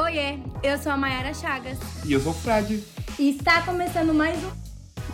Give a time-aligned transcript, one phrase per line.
[0.00, 1.78] Oiê, eu sou a Mayara Chagas.
[2.06, 2.82] E eu sou o Fred.
[3.18, 4.50] E está começando mais um.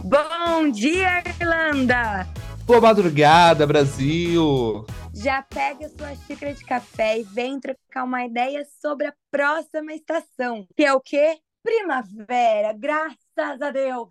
[0.06, 2.26] Bom dia, Irlanda!
[2.66, 4.84] Boa madrugada, Brasil!
[5.14, 10.66] Já pega sua xícara de café e vem trocar uma ideia sobre a próxima estação,
[10.76, 11.38] que é o quê?
[11.62, 14.10] Primavera, graças a Deus!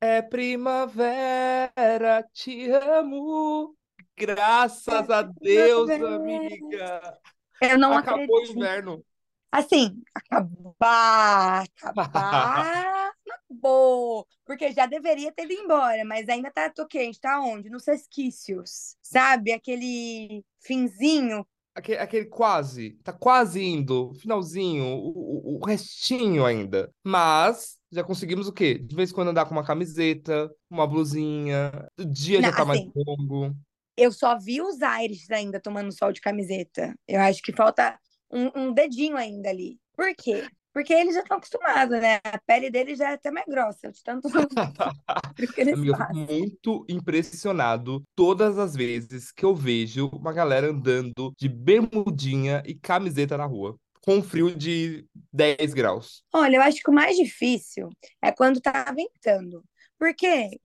[0.00, 3.74] É primavera, te amo.
[4.16, 7.18] Graças a Deus, amiga.
[7.60, 8.56] Eu não Acabou o acredito.
[8.56, 9.04] inverno.
[9.50, 14.26] Assim, acabar, acabar, acabou.
[14.44, 17.70] Porque já deveria ter ido embora, mas ainda tá ok, a gente tá onde?
[17.70, 19.52] Nos resquícios, sabe?
[19.52, 21.46] Aquele finzinho.
[21.74, 26.90] Aquele, aquele quase, tá quase indo, finalzinho, o, o- o restinho ainda.
[27.04, 28.78] Mas já conseguimos o quê?
[28.78, 32.64] De vez em quando andar com uma camiseta, uma blusinha, o dia já Não, tá
[32.64, 33.54] mais assim, longo.
[33.96, 36.94] Eu só vi os aires ainda tomando sol de camiseta.
[37.08, 37.98] Eu acho que falta
[38.30, 39.78] um, um dedinho ainda ali.
[39.94, 40.46] Por quê?
[40.72, 42.20] Porque eles já estão acostumados, né?
[42.22, 44.28] A pele deles já é até mais grossa, de tanto
[45.54, 50.68] que eles Amiga, eu fico muito impressionado todas as vezes que eu vejo uma galera
[50.68, 56.22] andando de bermudinha e camiseta na rua, com frio de 10 graus.
[56.32, 57.88] Olha, eu acho que o mais difícil
[58.20, 59.64] é quando tá ventando.
[59.98, 60.60] Porque,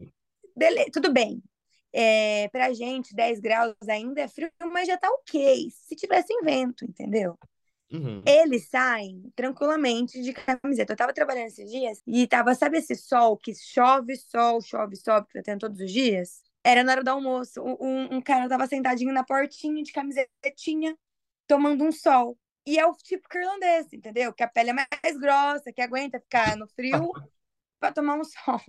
[0.92, 1.42] tudo bem,
[1.94, 5.70] é, pra gente 10 graus ainda é frio, mas já tá ok.
[5.72, 7.38] Se tivesse vento, entendeu?
[7.92, 8.24] Uhum.
[8.26, 10.94] Eles saem tranquilamente de camiseta.
[10.94, 15.24] Eu tava trabalhando esses dias e tava, sabe esse sol que chove, sol, chove, sol,
[15.26, 16.42] que tá tendo todos os dias?
[16.64, 17.62] Era na hora do almoço.
[17.64, 20.96] Um, um- cara tava sentadinho na portinha de camisetinha,
[21.48, 22.38] tomando um sol.
[22.66, 24.32] E é o típico irlandês, entendeu?
[24.34, 27.12] Que a pele é mais grossa, que aguenta ficar no frio
[27.80, 28.62] pra tomar um sol.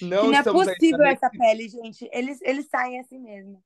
[0.00, 2.08] Não não é possível nesse, essa pele, gente.
[2.12, 3.62] Eles, eles saem assim mesmo.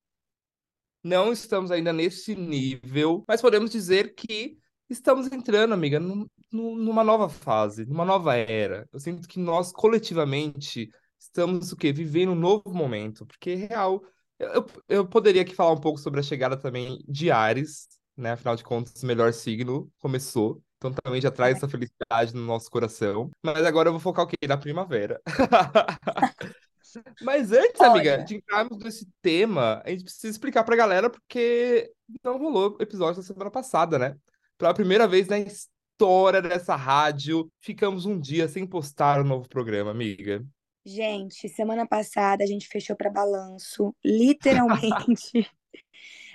[1.02, 7.04] não estamos ainda nesse nível, mas podemos dizer que estamos entrando, amiga, num- num- numa
[7.04, 8.88] nova fase, numa nova era.
[8.92, 11.92] Eu sinto que nós coletivamente estamos o quê?
[11.92, 14.02] Vivendo um novo momento, porque real,
[14.38, 18.32] eu, eu poderia aqui falar um pouco sobre a chegada também de Ares, né?
[18.32, 20.62] Afinal de contas, o melhor signo começou.
[20.76, 23.30] Então também já traz essa felicidade no nosso coração.
[23.42, 24.36] Mas agora eu vou focar o quê?
[24.46, 25.20] Na primavera.
[27.20, 31.92] Mas antes, amiga, Olha, de entrarmos nesse tema, a gente precisa explicar pra galera porque
[32.22, 34.16] não rolou episódio da semana passada, né?
[34.64, 39.90] Pela primeira vez na história dessa rádio, ficamos um dia sem postar o novo programa,
[39.90, 40.42] amiga.
[40.86, 45.30] gente, semana passada a gente fechou para balanço, literalmente.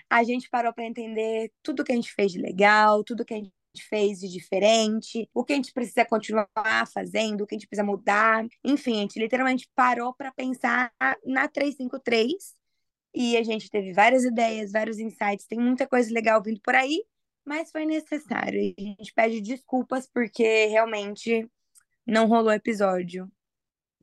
[0.07, 3.38] A gente parou para entender tudo que a gente fez de legal, tudo que a
[3.38, 3.51] gente
[3.88, 6.47] fez de diferente, o que a gente precisa continuar
[6.91, 8.44] fazendo, o que a gente precisa mudar.
[8.63, 10.91] Enfim, a gente literalmente parou para pensar
[11.23, 12.34] na 353
[13.13, 17.03] e a gente teve várias ideias, vários insights, tem muita coisa legal vindo por aí,
[17.49, 18.59] mas foi necessário.
[18.77, 21.49] A gente pede desculpas porque realmente
[22.05, 23.27] não rolou episódio.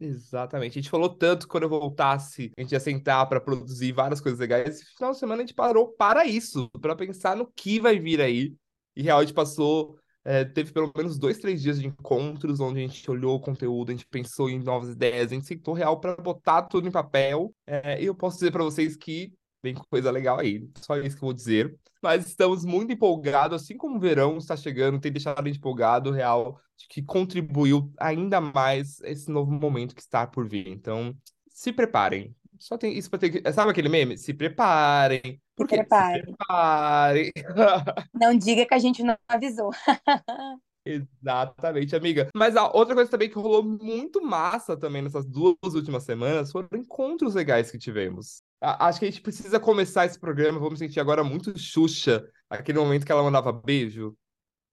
[0.01, 0.73] Exatamente.
[0.73, 4.41] A gente falou tanto quando eu voltasse, a gente ia sentar pra produzir várias coisas
[4.41, 4.69] legais.
[4.69, 8.21] Esse final de semana a gente parou para isso, para pensar no que vai vir
[8.21, 8.53] aí.
[8.97, 12.81] E real, a gente passou, é, teve pelo menos dois, três dias de encontros onde
[12.81, 16.01] a gente olhou o conteúdo, a gente pensou em novas ideias, a gente sentou real
[16.01, 17.55] para botar tudo em papel.
[17.65, 20.69] É, e eu posso dizer para vocês que vem coisa legal aí.
[20.79, 21.79] Só isso que eu vou dizer.
[22.03, 26.11] Mas estamos muito empolgados, assim como o verão está chegando, tem deixado a gente empolgado,
[26.11, 30.69] real, que contribuiu ainda mais esse novo momento que está por vir.
[30.69, 31.17] Então,
[31.49, 32.35] se preparem.
[32.59, 33.53] Só tem isso para ter que.
[33.53, 34.17] Sabe aquele meme?
[34.17, 35.21] Se preparem.
[35.23, 35.77] Se Por quê?
[35.77, 36.23] Se prepare.
[36.23, 37.33] preparem.
[38.15, 39.71] Não diga que a gente não avisou.
[40.87, 42.29] Exatamente, amiga.
[42.35, 46.69] Mas a outra coisa também que rolou muito massa também nessas duas últimas semanas foram
[46.75, 48.41] encontros legais que tivemos.
[48.61, 53.05] Acho que a gente precisa começar esse programa, vamos sentir agora muito Xuxa, aquele momento
[53.05, 54.17] que ela mandava beijo,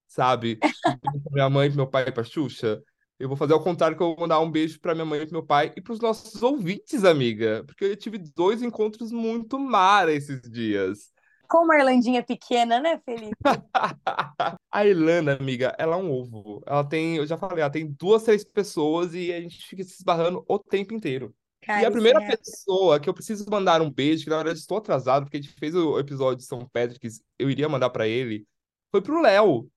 [0.08, 0.58] sabe?
[1.32, 2.82] Minha mãe, pro meu pai e pra Xuxa.
[3.20, 5.26] Eu vou fazer ao contrário, que eu vou mandar um beijo pra minha mãe e
[5.26, 7.64] pro meu pai e pros nossos ouvintes, amiga.
[7.66, 11.12] Porque eu tive dois encontros muito mara esses dias.
[11.48, 13.36] Com uma Irlandinha pequena, né, Felipe?
[14.72, 16.64] A Irlanda, amiga, ela é um ovo.
[16.66, 19.94] Ela tem, eu já falei, ela tem duas, três pessoas e a gente fica se
[19.94, 21.34] esbarrando o tempo inteiro.
[21.68, 22.36] E a primeira é.
[22.36, 25.54] pessoa que eu preciso mandar um beijo, que na verdade estou atrasado, porque a gente
[25.54, 28.46] fez o episódio de São Patrick's, eu iria mandar pra ele,
[28.92, 29.70] foi pro Léo.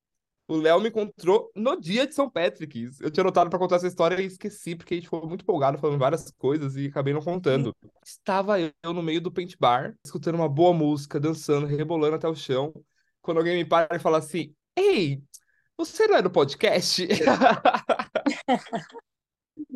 [0.48, 3.00] O Léo me encontrou no dia de São Patrick's.
[3.00, 5.76] Eu tinha anotado pra contar essa história e esqueci, porque a gente foi muito empolgado
[5.76, 7.74] falando várias coisas e acabei não contando.
[8.04, 12.34] Estava eu no meio do paint bar, escutando uma boa música, dançando, rebolando até o
[12.34, 12.72] chão,
[13.20, 15.20] quando alguém me para e fala assim: Ei,
[15.76, 17.08] você não é do podcast?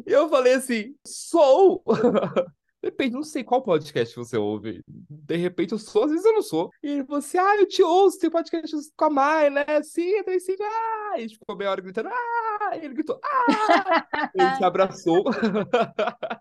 [0.06, 1.82] E eu falei assim: Sou!
[2.82, 4.82] Depende, não sei qual podcast você ouve.
[4.87, 6.71] De repente eu sou, às vezes eu não sou.
[6.82, 9.65] E ele falou assim: ah, eu te ouço, tem podcast com a Mai, né?
[9.82, 11.15] Sim, tem sim, ah!
[11.19, 12.71] E ficou meia hora gritando, ah!
[12.77, 14.09] E ele gritou, ah!
[14.35, 15.25] ele se abraçou.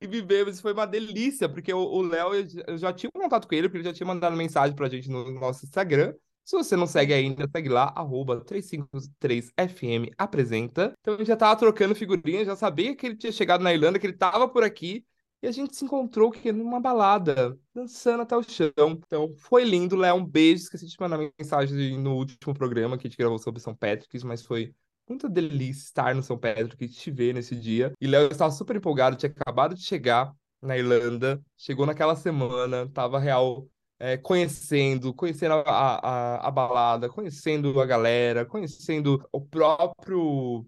[0.00, 2.34] e vivemos, foi uma delícia, porque o Léo,
[2.66, 5.30] eu já tinha contato com ele, porque ele já tinha mandado mensagem pra gente no
[5.30, 6.14] nosso Instagram.
[6.44, 10.92] Se você não segue ainda, segue lá, arroba 353FM apresenta.
[11.00, 13.98] Então a gente já tava trocando figurinhas, já sabia que ele tinha chegado na Irlanda,
[13.98, 15.04] que ele tava por aqui.
[15.42, 18.72] E a gente se encontrou que numa balada, dançando até o chão.
[19.06, 20.16] Então, foi lindo, Léo.
[20.16, 20.62] Um beijo.
[20.62, 24.42] Esqueci de mandar mensagem no último programa que a gente gravou sobre São Patrick's, mas
[24.42, 24.74] foi
[25.06, 27.92] muita delícia estar no São que te ver nesse dia.
[28.00, 30.32] E Léo estava super empolgado, tinha acabado de chegar
[30.62, 33.68] na Irlanda, chegou naquela semana, tava real
[34.04, 40.66] é, conhecendo, conhecendo a, a, a, balada, conhecendo a galera, conhecendo o próprio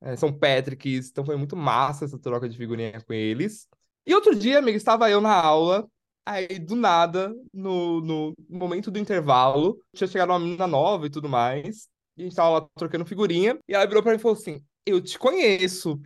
[0.00, 1.10] é, São Patrick's.
[1.10, 3.68] Então foi muito massa essa troca de figurinha com eles.
[4.06, 5.86] E outro dia, amigo, estava eu na aula,
[6.24, 11.28] aí do nada, no, no momento do intervalo, tinha chegado uma menina nova e tudo
[11.28, 14.38] mais, e a gente tava lá trocando figurinha, e ela virou pra mim e falou
[14.38, 16.00] assim: Eu te conheço.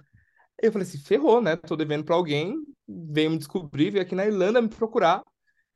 [0.60, 1.54] Eu falei assim: ferrou, né?
[1.54, 2.56] Tô devendo pra alguém,
[2.88, 5.22] veio me descobrir, veio aqui na Irlanda me procurar.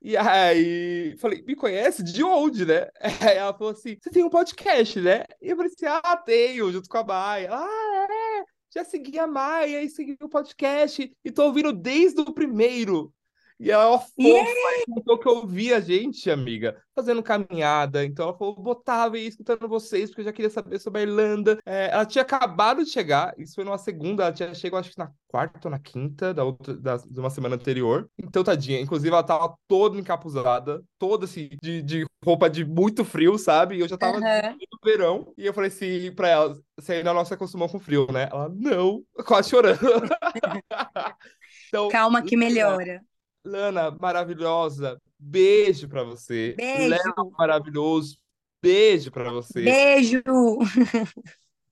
[0.02, 2.02] E aí, falei, me conhece?
[2.02, 2.88] De onde, né?
[3.32, 5.24] Aí ela falou assim: você tem um podcast, né?
[5.40, 7.48] E eu falei assim: ah, tenho, junto com a Maia.
[7.52, 8.56] Ah, é?
[8.76, 13.12] já segui a Maia e segui o podcast e tô ouvindo desde o primeiro.
[13.58, 14.84] E ela fofa yeah!
[14.86, 18.04] contou que eu vi a gente, amiga, fazendo caminhada.
[18.04, 21.58] Então ela falou, botava e escutando vocês, porque eu já queria saber sobre a Irlanda.
[21.64, 24.98] É, ela tinha acabado de chegar, isso foi numa segunda, ela tinha chegado acho que
[24.98, 28.08] na quarta ou na quinta da outra, da, de uma semana anterior.
[28.18, 33.38] Então, tadinha, inclusive ela tava toda encapuzada, toda assim, de, de roupa de muito frio,
[33.38, 33.76] sabe?
[33.76, 34.20] E eu já tava uhum.
[34.22, 35.32] no verão.
[35.36, 38.28] E eu falei assim pra ela, você ainda não se acostumou com frio, né?
[38.30, 39.78] Ela, não, quase chorando.
[41.68, 43.02] então, Calma que melhora.
[43.46, 46.54] Lana, maravilhosa, beijo para você.
[46.56, 46.88] Beijo.
[46.88, 48.18] Léo, maravilhoso,
[48.60, 49.62] beijo para você.
[49.62, 50.22] Beijo.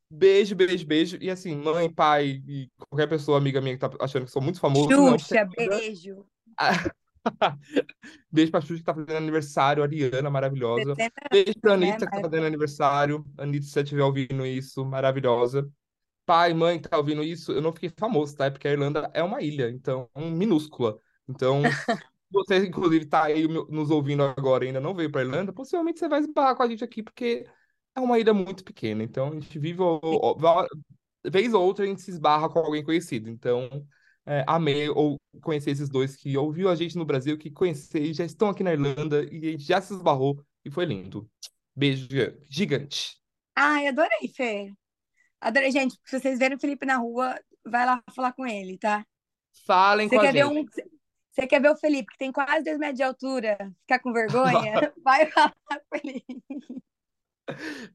[0.09, 1.19] Beijo, beijo, beijo.
[1.21, 4.61] E assim, mãe, pai e qualquer pessoa, amiga minha que tá achando que sou muito
[4.61, 4.89] famoso.
[4.89, 6.25] Xuxa, não, beijo.
[8.31, 10.95] beijo pra Xuxa que tá fazendo aniversário, Ariana, maravilhosa.
[11.33, 13.25] Beijo pra né, Anitta que tá fazendo aniversário.
[13.37, 15.69] Anitta, se você estiver ouvindo isso, maravilhosa.
[16.25, 18.49] Pai, mãe que tá ouvindo isso, eu não fiquei famoso, tá?
[18.49, 20.97] Porque a Irlanda é uma ilha, então, minúscula.
[21.29, 21.63] Então,
[22.31, 26.09] você, inclusive, está aí nos ouvindo agora e ainda não veio para Irlanda, possivelmente você
[26.09, 27.47] vai esbarrar com a gente aqui, porque
[27.95, 29.03] é uma ilha muito pequena.
[29.03, 29.81] Então, a gente vive,
[31.25, 33.31] vez ou outra, a gente se esbarra com alguém conhecido.
[33.31, 33.69] Então,
[34.27, 38.15] é, amei ou conhecer esses dois que ouviu a gente no Brasil, que conhecer e
[38.15, 41.29] já estão aqui na Irlanda e a gente já se esbarrou e foi lindo.
[41.77, 42.09] Beijo
[42.49, 43.19] gigante.
[43.55, 44.73] Ai, adorei, Fê.
[45.41, 45.97] Adorei, gente.
[46.05, 49.05] Se vocês verem o Felipe na rua, vai lá falar com ele, tá?
[49.67, 50.45] Falem Você com a gente.
[50.45, 50.94] Um...
[51.35, 54.73] Você quer ver o Felipe, que tem quase 2 metros de altura, ficar com vergonha?
[55.05, 56.25] Vai falar com ele.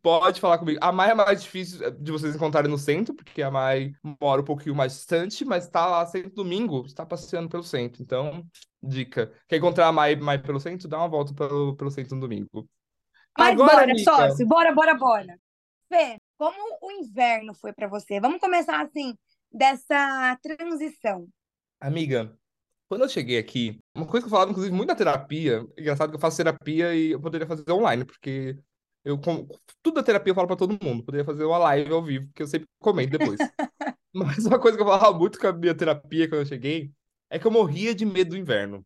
[0.01, 0.77] Pode falar comigo.
[0.81, 4.45] A Mai é mais difícil de vocês encontrarem no centro, porque a Mai mora um
[4.45, 8.03] pouquinho mais distante, mas está lá sempre domingo, está passeando pelo centro.
[8.03, 8.45] Então,
[8.83, 9.31] dica.
[9.47, 10.89] Quer encontrar a Mai, Mai pelo centro?
[10.89, 12.69] Dá uma volta pelo, pelo centro no domingo.
[13.37, 14.03] Mas Agora, bora, amiga...
[14.03, 15.39] sócio, bora, bora, bora.
[15.87, 18.19] Fê, como o inverno foi para você?
[18.19, 19.17] Vamos começar assim,
[19.49, 21.25] dessa transição.
[21.79, 22.37] Amiga,
[22.89, 26.15] quando eu cheguei aqui, uma coisa que eu falava, inclusive, muito na terapia, engraçado que
[26.15, 28.57] eu faço terapia e eu poderia fazer online, porque
[29.05, 29.19] eu,
[29.81, 32.41] tudo da terapia eu falo pra todo mundo, poderia fazer uma live ao vivo, que
[32.41, 33.39] eu sempre comento depois.
[34.13, 36.91] Mas uma coisa que eu falava muito com a minha terapia quando eu cheguei,
[37.29, 38.83] é que eu morria de medo do inverno.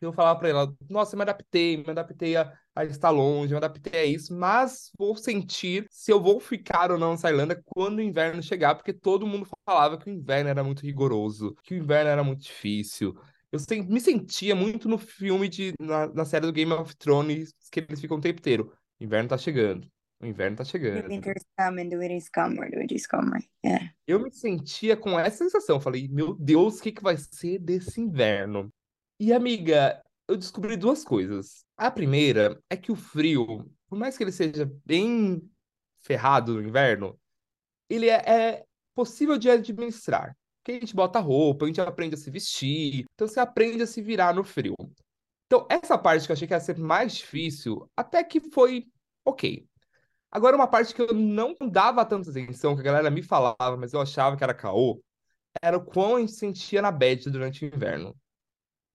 [0.00, 3.56] Eu falava pra ela, nossa, eu me adaptei, me adaptei a, a estar longe, me
[3.58, 7.98] adaptei a isso, mas vou sentir se eu vou ficar ou não nessa Irlanda quando
[7.98, 11.78] o inverno chegar, porque todo mundo falava que o inverno era muito rigoroso, que o
[11.78, 13.16] inverno era muito difícil,
[13.54, 15.74] eu me sentia muito no filme de.
[15.78, 18.72] Na, na, série do Game of Thrones, que eles ficam o tempo inteiro.
[19.00, 19.88] O inverno tá chegando.
[20.20, 21.06] O inverno tá chegando.
[21.08, 23.46] Winter's coming, the winter's coming, the winter's coming.
[23.64, 23.92] Yeah.
[24.06, 25.80] Eu me sentia com essa sensação.
[25.80, 28.72] Falei, meu Deus, o que, que vai ser desse inverno?
[29.20, 31.64] E, amiga, eu descobri duas coisas.
[31.76, 35.48] A primeira é que o frio, por mais que ele seja bem
[36.02, 37.18] ferrado no inverno,
[37.88, 42.18] ele é, é possível de administrar que a gente bota roupa, a gente aprende a
[42.18, 44.74] se vestir, então você aprende a se virar no frio.
[45.46, 48.86] Então, essa parte que eu achei que ia ser mais difícil, até que foi
[49.24, 49.66] ok.
[50.30, 53.92] Agora, uma parte que eu não dava tanta atenção, que a galera me falava, mas
[53.92, 55.00] eu achava que era caô,
[55.62, 58.16] era o quão a gente sentia na bad durante o inverno.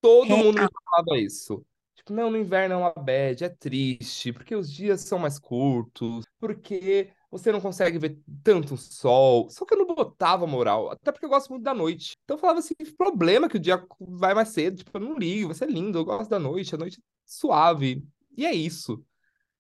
[0.02, 1.64] Todo mundo me falava isso.
[2.10, 7.12] Não, no inverno é uma bad, é triste, porque os dias são mais curtos, porque
[7.32, 9.50] você não consegue ver tanto sol.
[9.50, 12.16] Só que eu não botava moral, até porque eu gosto muito da noite.
[12.24, 15.48] Então eu falava assim, problema que o dia vai mais cedo, tipo, eu não ligo,
[15.48, 18.04] vai ser lindo, eu gosto da noite, a noite é suave.
[18.36, 19.04] E é isso.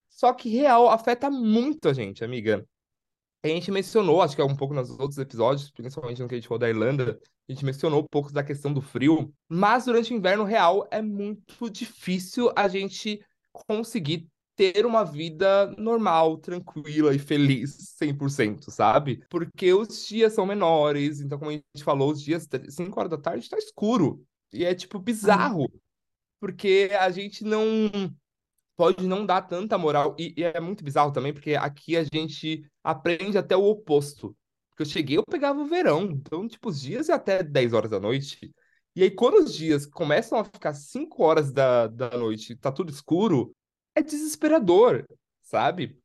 [0.09, 2.67] Só que real afeta muito a gente, amiga.
[3.43, 6.37] A gente mencionou, acho que é um pouco nos outros episódios, principalmente no que a
[6.37, 10.13] gente falou da Irlanda, a gente mencionou um pouco da questão do frio, mas durante
[10.13, 13.19] o inverno real é muito difícil a gente
[13.51, 19.23] conseguir ter uma vida normal, tranquila e feliz 100%, sabe?
[19.29, 23.17] Porque os dias são menores, então como a gente falou, os dias 5 horas da
[23.17, 24.23] tarde tá escuro.
[24.53, 25.71] E é tipo bizarro,
[26.39, 28.13] porque a gente não
[28.75, 30.15] pode não dar tanta moral.
[30.19, 34.35] E, e, é muito bizarro também, porque aqui a gente aprende até o oposto.
[34.79, 36.03] Porque eu cheguei, eu pegava o verão.
[36.03, 38.53] Então, tipo, os dias é até 10 horas da noite.
[38.95, 42.89] E aí, quando os dias começam a ficar 5 horas da, da noite, tá tudo
[42.89, 43.53] escuro,
[43.93, 45.05] é desesperador,
[45.41, 45.99] sabe?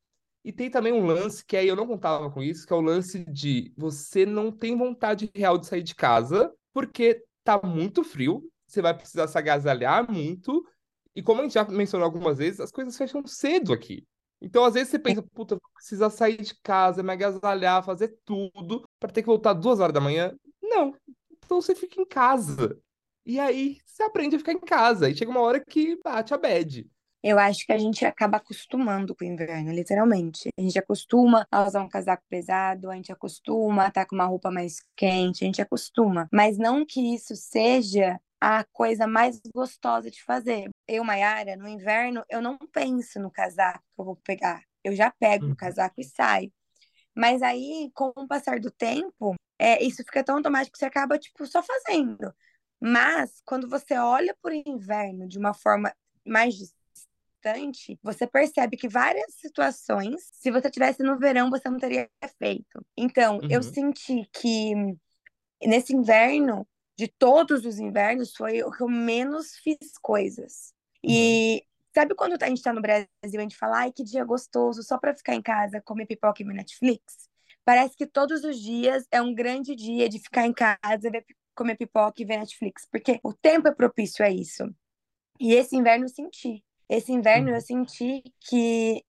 [0.45, 2.81] E tem também um lance que aí eu não contava com isso, que é o
[2.81, 8.43] lance de você não tem vontade real de sair de casa, porque tá muito frio,
[8.67, 10.67] você vai precisar se agasalhar muito,
[11.15, 14.05] e como a gente já mencionou algumas vezes, as coisas fecham cedo aqui.
[14.45, 19.11] Então, às vezes, você pensa, puta, precisa sair de casa, me agasalhar, fazer tudo, para
[19.11, 20.37] ter que voltar duas horas da manhã.
[20.63, 20.95] Não.
[21.33, 22.79] Então você fica em casa.
[23.25, 25.09] E aí você aprende a ficar em casa.
[25.09, 26.87] E chega uma hora que bate a bad.
[27.23, 30.51] Eu acho que a gente acaba acostumando com o inverno, literalmente.
[30.59, 34.27] A gente acostuma a usar um casaco pesado, a gente acostuma a estar com uma
[34.27, 36.29] roupa mais quente, a gente acostuma.
[36.31, 40.69] Mas não que isso seja a coisa mais gostosa de fazer.
[40.87, 44.63] Eu, Mayara, no inverno, eu não penso no casaco que eu vou pegar.
[44.83, 45.57] Eu já pego o uhum.
[45.57, 46.53] casaco e saio.
[47.17, 51.19] Mas aí, com o passar do tempo, é, isso fica tão automático que você acaba,
[51.19, 52.35] tipo, só fazendo.
[52.79, 59.37] Mas, quando você olha por inverno de uma forma mais distante, você percebe que várias
[59.37, 62.85] situações, se você tivesse no verão, você não teria feito.
[62.95, 63.49] Então, uhum.
[63.49, 64.75] eu senti que
[65.63, 70.73] nesse inverno, de todos os invernos, foi o que eu menos fiz coisas.
[71.03, 71.61] E uhum.
[71.95, 74.83] sabe quando a gente tá no Brasil e a gente fala, ai, que dia gostoso,
[74.83, 77.29] só pra ficar em casa, comer pipoca e ver Netflix?
[77.65, 81.25] Parece que todos os dias é um grande dia de ficar em casa, ver,
[81.55, 84.65] comer pipoca e ver Netflix, porque o tempo é propício a isso.
[85.41, 86.65] E esse inverno eu senti.
[86.89, 87.61] Esse inverno eu uhum.
[87.61, 89.03] senti que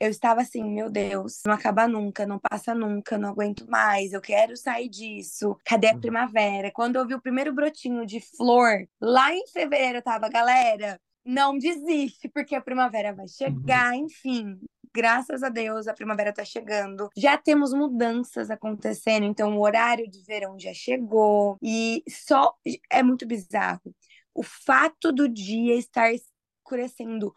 [0.00, 4.20] eu estava assim, meu Deus, não acaba nunca, não passa nunca, não aguento mais, eu
[4.20, 5.54] quero sair disso.
[5.62, 6.00] Cadê a uhum.
[6.00, 6.72] primavera?
[6.72, 11.58] Quando eu vi o primeiro brotinho de flor, lá em fevereiro eu tava, galera, não
[11.58, 14.06] desiste, porque a primavera vai chegar, uhum.
[14.06, 14.58] enfim.
[14.92, 17.10] Graças a Deus, a primavera tá chegando.
[17.14, 21.58] Já temos mudanças acontecendo, então o horário de verão já chegou.
[21.62, 22.54] E só
[22.90, 23.94] é muito bizarro.
[24.34, 27.32] O fato do dia estar escurecendo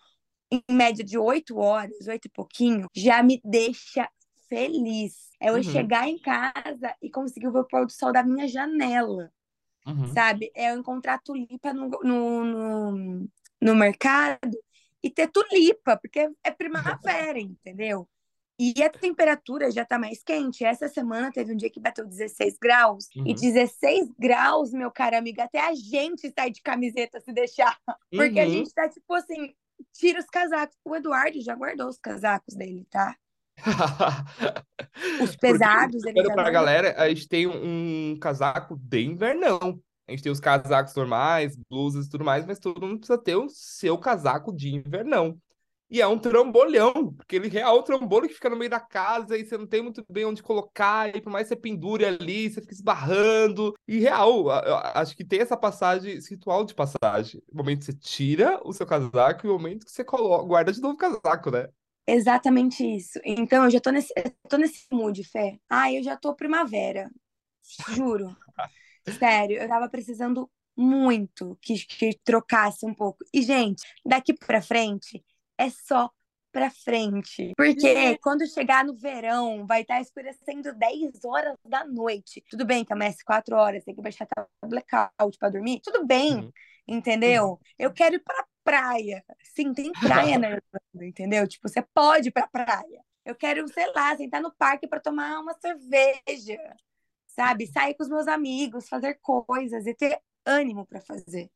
[0.54, 4.08] em média de oito horas, oito e pouquinho, já me deixa
[4.48, 5.32] feliz.
[5.40, 5.64] É eu uhum.
[5.64, 9.32] chegar em casa e conseguir ver o pôr do sol da minha janela.
[9.86, 10.14] Uhum.
[10.14, 10.52] Sabe?
[10.56, 13.30] É eu encontrar tulipa no, no, no,
[13.60, 14.58] no mercado
[15.02, 18.08] e ter tulipa, porque é primavera, entendeu?
[18.60, 20.64] E a temperatura já tá mais quente.
[20.64, 23.10] Essa semana teve um dia que bateu 16 graus.
[23.16, 23.28] Uhum.
[23.28, 27.76] E 16 graus, meu cara amigo, até a gente sai de camiseta se deixar.
[28.12, 28.52] Porque a uhum.
[28.52, 29.54] gente tá, tipo assim,
[29.94, 30.76] tira os casacos.
[30.86, 33.16] O Eduardo já guardou os casacos dele, tá?
[35.22, 36.02] os pesados.
[36.02, 39.80] Porque, ele pra galera, a gente tem um, casaco de invernão.
[40.08, 43.36] A gente tem os casacos normais, blusas e tudo mais, mas todo mundo precisa ter
[43.36, 45.38] o seu casaco de invernão.
[45.94, 49.38] E é um trambolhão, porque ele é o trambolho que fica no meio da casa
[49.38, 52.50] e você não tem muito bem onde colocar, e por mais que você pendure ali,
[52.50, 53.76] você fica esbarrando.
[53.88, 57.44] E real, acho que tem essa passagem, esse ritual de passagem.
[57.48, 60.74] O momento que você tira o seu casaco e o momento que você coloca, guarda
[60.74, 61.68] de novo o casaco, né?
[62.08, 63.20] Exatamente isso.
[63.24, 64.12] Então, eu já tô nesse,
[64.50, 65.60] tô nesse mood, Fé.
[65.70, 67.08] Ah, eu já tô primavera.
[67.94, 68.36] Juro.
[69.20, 73.24] Sério, eu tava precisando muito que, que trocasse um pouco.
[73.32, 75.24] E, gente, daqui pra frente,
[75.66, 76.10] é só
[76.52, 77.52] pra frente.
[77.58, 78.18] Porque uhum.
[78.22, 82.44] quando chegar no verão, vai estar tá escurecendo 10 horas da noite.
[82.50, 85.82] Tudo bem que amanhece 4 horas, tem que baixar até blackout pra dormir.
[85.84, 86.52] Tudo bem, uhum.
[86.88, 87.46] entendeu?
[87.52, 87.58] Uhum.
[87.80, 89.26] Eu quero ir pra praia.
[89.42, 91.48] Sim, tem praia na Irlanda, entendeu?
[91.48, 93.02] Tipo, você pode ir pra praia.
[93.26, 96.60] Eu quero, sei lá, sentar no parque para tomar uma cerveja,
[97.26, 97.66] sabe?
[97.68, 101.50] Sair com os meus amigos, fazer coisas e ter ânimo para fazer.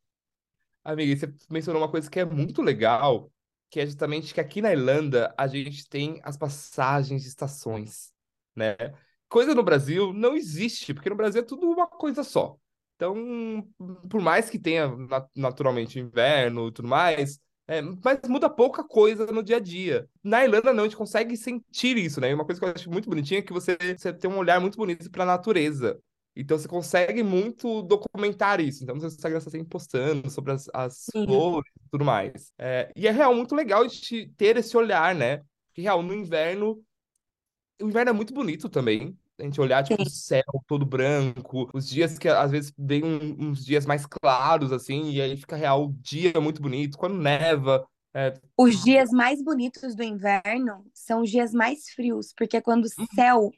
[0.84, 3.30] Amiga, você mencionou uma coisa que é muito legal,
[3.70, 8.12] que é justamente que aqui na Irlanda a gente tem as passagens de estações,
[8.56, 8.76] né?
[9.30, 12.58] Coisa no Brasil não existe, porque no Brasil é tudo uma coisa só.
[12.96, 13.68] Então,
[14.10, 14.90] por mais que tenha
[15.36, 20.10] naturalmente inverno e tudo mais, É, mas muda pouca coisa no dia a dia.
[20.24, 22.30] Na Irlanda, não, a gente consegue sentir isso, né?
[22.32, 24.62] E uma coisa que eu acho muito bonitinha é que você, você tem um olhar
[24.62, 26.00] muito bonito para a natureza.
[26.40, 28.84] Então você consegue muito documentar isso.
[28.84, 32.54] Então no seu Instagram você está sempre postando sobre as, as flores e tudo mais.
[32.58, 35.42] É, e é real muito legal de ter esse olhar, né?
[35.74, 36.80] Que real, no inverno.
[37.82, 39.18] O inverno é muito bonito também.
[39.40, 43.50] A gente olhar, tipo, o céu todo branco, os dias que às vezes vem um,
[43.50, 47.88] uns dias mais claros, assim, e aí fica real o dia muito bonito, quando neva.
[48.16, 48.34] É...
[48.58, 52.90] Os dias mais bonitos do inverno são os dias mais frios, porque é quando o
[53.00, 53.08] uhum.
[53.14, 53.52] céu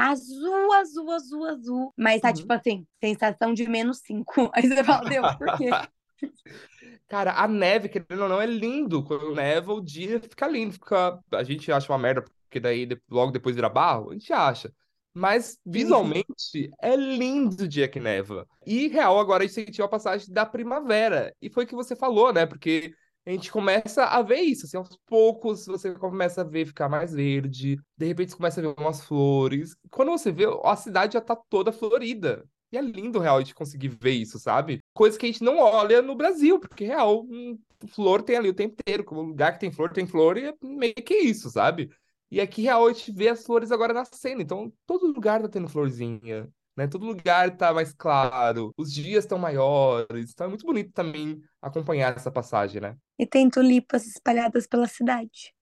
[0.00, 2.34] azul, azul, azul, azul, mas tá uhum.
[2.34, 4.50] tipo assim, sensação de menos cinco.
[4.54, 5.70] Aí você fala, Deus, por quê?
[7.08, 9.02] Cara, a neve, querendo ou não, é lindo.
[9.04, 10.72] Quando neva, o dia fica lindo.
[10.72, 11.18] Fica...
[11.32, 14.10] A gente acha uma merda, porque daí logo depois vira barro.
[14.10, 14.72] A gente acha.
[15.14, 18.46] Mas visualmente é lindo o dia que neva.
[18.66, 21.34] E real, agora a gente sentiu a passagem da primavera.
[21.40, 22.44] E foi o que você falou, né?
[22.44, 22.92] Porque
[23.26, 27.12] a gente começa a ver isso, assim, aos poucos você começa a ver ficar mais
[27.12, 29.76] verde, de repente você começa a ver umas flores.
[29.90, 32.44] Quando você vê, a cidade já tá toda florida.
[32.72, 34.80] E é lindo, real, de conseguir ver isso, sabe?
[34.92, 38.54] Coisa que a gente não olha no Brasil, porque, real, um, flor tem ali o
[38.54, 39.04] tempo inteiro.
[39.04, 41.90] Como lugar que tem flor, tem flor, e é meio que isso, sabe?
[42.30, 44.42] E aqui, real, a gente vê as flores agora nascendo.
[44.42, 46.86] Então, todo lugar tá tendo florzinha, né?
[46.86, 50.30] Todo lugar tá mais claro, os dias estão maiores.
[50.30, 52.96] Então, é muito bonito também acompanhar essa passagem, né?
[53.18, 55.54] E tem tulipas espalhadas pela cidade.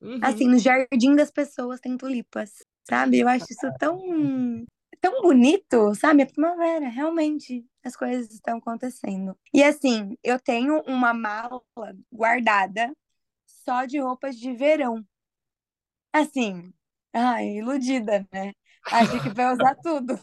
[0.00, 0.20] Uhum.
[0.22, 2.52] Assim, no jardim das pessoas tem tulipas,
[2.88, 3.18] sabe?
[3.18, 4.66] Eu acho isso tão
[5.00, 6.22] tão bonito, sabe?
[6.22, 9.36] A primavera, realmente, as coisas estão acontecendo.
[9.54, 11.62] E assim, eu tenho uma mala
[12.12, 12.92] guardada
[13.46, 15.04] só de roupas de verão.
[16.12, 16.72] Assim,
[17.12, 18.52] ai, iludida, né?
[18.86, 20.18] Acho que vai usar tudo.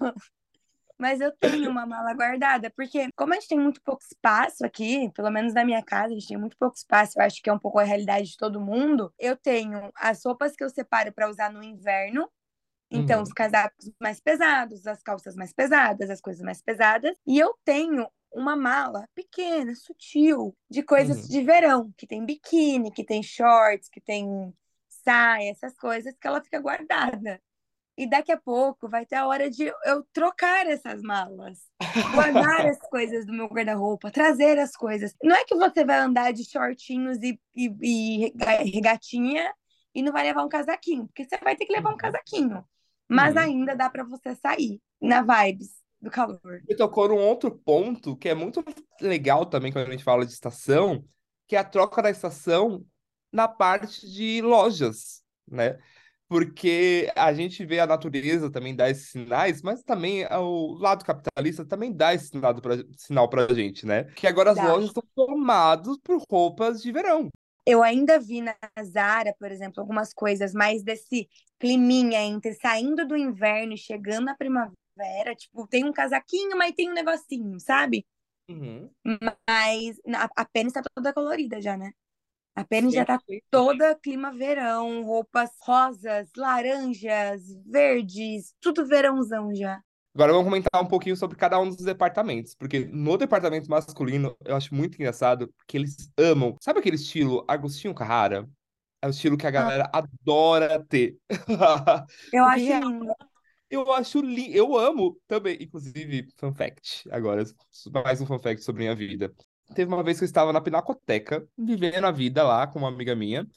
[0.98, 5.12] Mas eu tenho uma mala guardada, porque como a gente tem muito pouco espaço aqui,
[5.14, 7.54] pelo menos na minha casa, a gente tem muito pouco espaço, eu acho que é
[7.54, 9.14] um pouco a realidade de todo mundo.
[9.20, 12.30] Eu tenho as roupas que eu separo para usar no inverno,
[12.90, 13.24] então, uhum.
[13.24, 17.18] os casacos mais pesados, as calças mais pesadas, as coisas mais pesadas.
[17.26, 21.30] E eu tenho uma mala pequena, sutil, de coisas uhum.
[21.30, 24.54] de verão, que tem biquíni, que tem shorts, que tem
[24.88, 27.42] saia, essas coisas, que ela fica guardada.
[27.98, 31.60] E daqui a pouco vai ter a hora de eu trocar essas malas,
[32.14, 35.16] guardar as coisas do meu guarda-roupa, trazer as coisas.
[35.24, 39.54] Não é que você vai andar de shortinhos e, e, e regatinha
[39.94, 41.98] e não vai levar um casaquinho, porque você vai ter que levar um uhum.
[41.98, 42.66] casaquinho.
[43.08, 43.42] Mas uhum.
[43.42, 45.70] ainda dá para você sair na vibes
[46.02, 46.62] do calor.
[46.68, 48.64] Você tocou num outro ponto que é muito
[49.00, 51.04] legal também quando a gente fala de estação,
[51.48, 52.86] que é a troca da estação
[53.32, 55.78] na parte de lojas, né?
[56.28, 61.64] Porque a gente vê a natureza também dar esses sinais, mas também o lado capitalista
[61.64, 64.06] também dá esse sinal pra, sinal pra gente, né?
[64.16, 64.72] Que agora as dá.
[64.72, 67.30] lojas estão formadas por roupas de verão.
[67.66, 71.28] Eu ainda vi na Zara, por exemplo, algumas coisas mais desse
[71.60, 75.36] climinha entre saindo do inverno e chegando na primavera.
[75.36, 78.06] Tipo, tem um casaquinho, mas tem um negocinho, sabe?
[78.50, 78.90] Uhum.
[79.48, 81.92] Mas a, a pênis tá toda colorida já, né?
[82.56, 83.20] A pênis já tá
[83.52, 89.82] toda clima verão, roupas rosas, laranjas, verdes, tudo verãozão já.
[90.14, 94.56] Agora vamos comentar um pouquinho sobre cada um dos departamentos, porque no departamento masculino eu
[94.56, 96.56] acho muito engraçado que eles amam.
[96.62, 98.48] Sabe aquele estilo Agostinho Carrara?
[99.02, 99.52] É o estilo que a ah.
[99.52, 100.00] galera ah.
[100.00, 101.18] adora ter.
[102.32, 103.14] Eu acho lindo.
[103.70, 104.56] Eu acho lindo.
[104.56, 105.58] Eu amo também.
[105.60, 107.44] Inclusive, fun fact, agora,
[107.92, 109.36] mais um fun fact sobre minha vida.
[109.74, 113.16] Teve uma vez que eu estava na Pinacoteca, vivendo a vida lá com uma amiga
[113.16, 113.48] minha.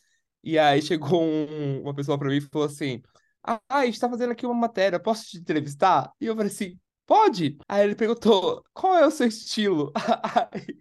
[0.42, 3.02] E aí chegou um, uma pessoa para mim e falou assim:
[3.42, 6.12] ah, a gente tá fazendo aqui uma matéria, posso te entrevistar?
[6.20, 7.56] E eu falei assim, pode?
[7.68, 9.92] Aí ele perguntou, qual é o seu estilo?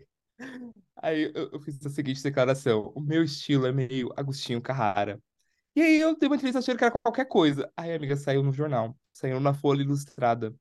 [1.00, 5.22] Aí, eu, eu, fiz a seguinte declaração, o meu estilo é meio Agostinho Carrara.
[5.76, 7.72] E aí eu dei uma entrevista achando que era qualquer coisa.
[7.78, 10.56] Aí a amiga saiu no jornal, saiu na Folha Ilustrada.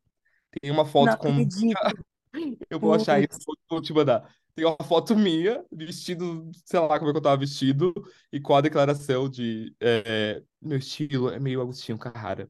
[0.60, 1.30] Tem uma foto Não com...
[2.68, 4.30] Eu vou achar isso, vou te mandar.
[4.56, 7.92] Tem uma foto minha, vestido, sei lá como é que eu tava vestido,
[8.32, 12.48] e com a declaração de é, meu estilo é meio Agostinho Carrara.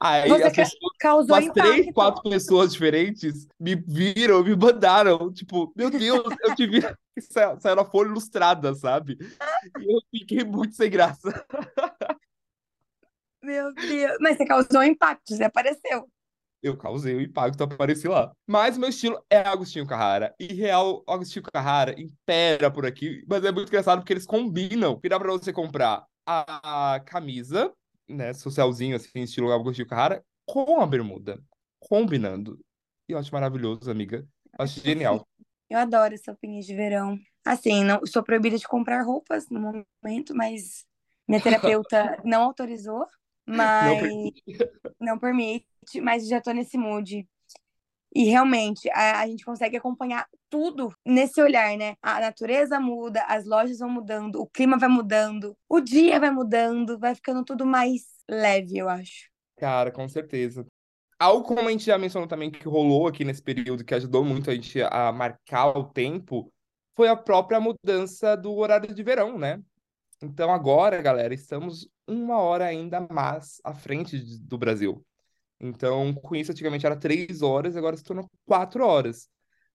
[0.00, 5.32] Aí Você as pessoas, causou umas três, quatro pessoas diferentes me viram, me mandaram.
[5.32, 6.80] Tipo, meu Deus, eu te vi.
[7.20, 9.18] Saiu, na folha ilustrada, sabe?
[9.80, 11.44] E eu fiquei muito sem graça.
[13.42, 14.16] Meu Deus.
[14.20, 16.08] Mas você causou impacto, você apareceu
[16.62, 18.32] eu causei o impacto, apareci lá.
[18.46, 20.34] Mas meu estilo é Agostinho Carrara.
[20.38, 23.24] E real, Agostinho Carrara impera por aqui.
[23.28, 24.98] Mas é muito engraçado porque eles combinam.
[24.98, 27.72] Que dá pra você comprar a, camisa,
[28.08, 31.40] né, socialzinho, assim, estilo Agostinho Carrara, com a bermuda.
[31.78, 32.58] Combinando.
[33.08, 34.26] E eu acho maravilhoso, amiga.
[34.58, 35.26] Eu acho genial.
[35.70, 37.18] Eu adoro essa roupinha de verão.
[37.44, 40.86] Assim, não sou proibida de comprar roupas no momento, mas
[41.28, 43.06] minha terapeuta não autorizou,
[43.46, 45.64] mas não, não permite,
[45.96, 47.26] mas já tô nesse mood.
[48.14, 51.94] E realmente, a, a, gente consegue acompanhar tudo nesse olhar, né?
[52.02, 56.98] A natureza muda, as lojas vão mudando, o clima vai mudando, o dia vai mudando,
[56.98, 59.28] vai ficando tudo mais leve, eu acho.
[59.58, 60.66] Cara, com certeza.
[61.18, 64.50] Algo como a gente já mencionou também que rolou aqui nesse período, que ajudou muito
[64.50, 66.50] a gente a marcar o tempo,
[66.96, 69.60] foi a própria mudança do horário de verão, né?
[70.22, 75.04] Então agora, galera, estamos uma hora ainda mais à frente do Brasil.
[75.60, 79.28] Então, com isso, antigamente era três horas, agora se tornou quatro horas.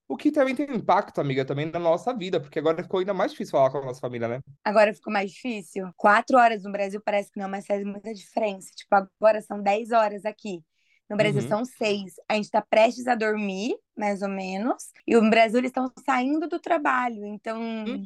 [0.07, 3.31] O que também tem impacto, amiga, também na nossa vida, porque agora ficou ainda mais
[3.31, 4.39] difícil falar com a nossa família, né?
[4.63, 5.89] Agora ficou mais difícil.
[5.95, 8.69] Quatro horas no Brasil parece que não, mas faz muita diferença.
[8.75, 10.61] Tipo, agora são dez horas aqui.
[11.09, 11.47] No Brasil uhum.
[11.47, 12.13] são seis.
[12.27, 14.83] A gente tá prestes a dormir, mais ou menos.
[15.05, 17.25] E no Brasil eles estão saindo do trabalho.
[17.25, 18.05] Então, uhum.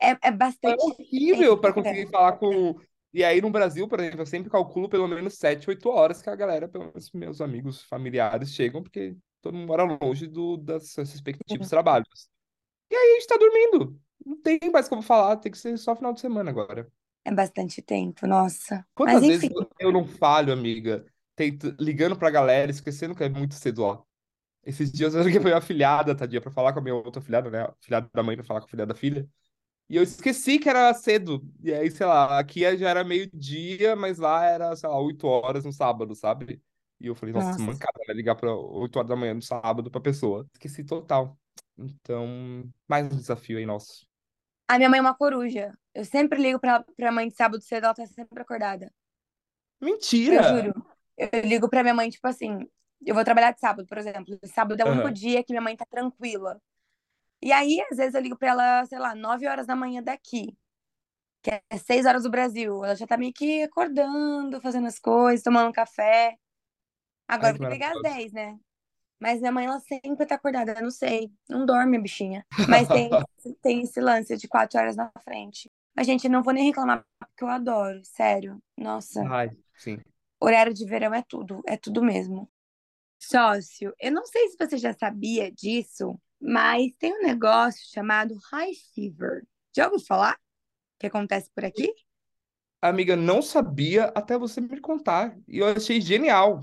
[0.00, 0.80] é, é bastante.
[0.80, 2.74] É horrível para conseguir falar com
[3.16, 6.28] e aí no Brasil, por exemplo, eu sempre calculo pelo menos 7, 8 horas que
[6.28, 10.90] a galera, pelo menos meus amigos familiares, chegam, porque todo mundo mora longe do, das
[10.90, 11.70] seus respectivos uhum.
[11.70, 12.28] trabalhos.
[12.90, 13.98] E aí a gente tá dormindo.
[14.22, 16.86] Não tem mais como falar, tem que ser só final de semana agora.
[17.24, 18.86] É bastante tempo, nossa.
[18.94, 19.50] Quantas Mas, vezes
[19.80, 21.02] eu não falho, amiga,
[21.34, 24.02] tento, ligando pra galera, esquecendo que é muito cedo, ó.
[24.62, 27.48] Esses dias eu liguei pra minha afilhada, tadinha, pra falar com a minha outra afilhada,
[27.48, 27.66] né?
[27.80, 29.26] Filhada da mãe pra falar com a filha da filha.
[29.88, 31.42] E eu esqueci que era cedo.
[31.62, 35.64] E aí, sei lá, aqui já era meio-dia, mas lá era, sei lá, 8 horas
[35.64, 36.60] no sábado, sabe?
[37.00, 37.62] E eu falei, nossa, nossa.
[37.62, 38.14] mancada, né?
[38.14, 40.46] Ligar pra 8 horas da manhã no sábado pra pessoa.
[40.52, 41.38] Esqueci total.
[41.78, 44.06] Então, mais um desafio aí nosso.
[44.66, 45.72] A minha mãe é uma coruja.
[45.94, 48.92] Eu sempre ligo pra, pra mãe de sábado cedo, ela tá sempre acordada.
[49.80, 50.36] Mentira!
[50.36, 50.86] Eu juro.
[51.16, 52.68] Eu ligo pra minha mãe, tipo assim,
[53.04, 54.38] eu vou trabalhar de sábado, por exemplo.
[54.44, 56.60] Sábado é o único dia que minha mãe tá tranquila.
[57.42, 60.56] E aí, às vezes, eu ligo pra ela, sei lá, 9 horas da manhã daqui,
[61.42, 62.84] que é 6 horas do Brasil.
[62.84, 66.36] Ela já tá meio que acordando, fazendo as coisas, tomando um café.
[67.28, 68.58] Agora Ai, vou pegar às 10, né?
[69.18, 71.32] Mas minha mãe, ela sempre tá acordada, eu não sei.
[71.48, 72.46] Não dorme, a bichinha.
[72.68, 73.08] Mas tem,
[73.62, 75.70] tem esse lance de 4 horas na frente.
[75.94, 78.62] Mas, gente, não vou nem reclamar, porque eu adoro, sério.
[78.76, 79.22] Nossa.
[79.28, 79.98] Ai, sim.
[80.38, 82.50] Horário de verão é tudo, é tudo mesmo.
[83.18, 88.72] Sócio, eu não sei se você já sabia disso, mas tem um negócio chamado high
[88.94, 89.42] fever.
[89.74, 90.38] Já ouviu falar?
[90.98, 91.92] Que acontece por aqui?
[92.80, 95.36] Amiga, não sabia até você me contar.
[95.48, 96.60] E eu achei genial.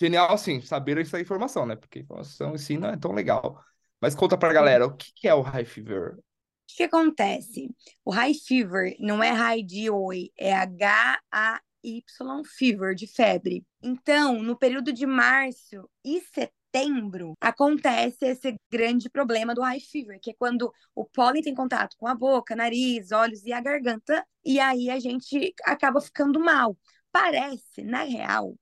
[0.00, 1.76] Genial, assim, saber essa informação, né?
[1.76, 3.62] Porque informação em si não é tão legal.
[4.00, 6.14] Mas conta pra galera, o que é o high fever?
[6.14, 6.22] O
[6.76, 7.68] que acontece?
[8.04, 11.62] O high fever não é high de oi, é H-A-Y
[12.44, 13.64] fever, de febre.
[13.82, 20.18] Então, no período de março e setembro, setembro acontece esse grande problema do high fever,
[20.20, 24.24] que é quando o pólen tem contato com a boca, nariz, olhos e a garganta,
[24.44, 26.76] e aí a gente acaba ficando mal.
[27.12, 28.54] Parece, na real,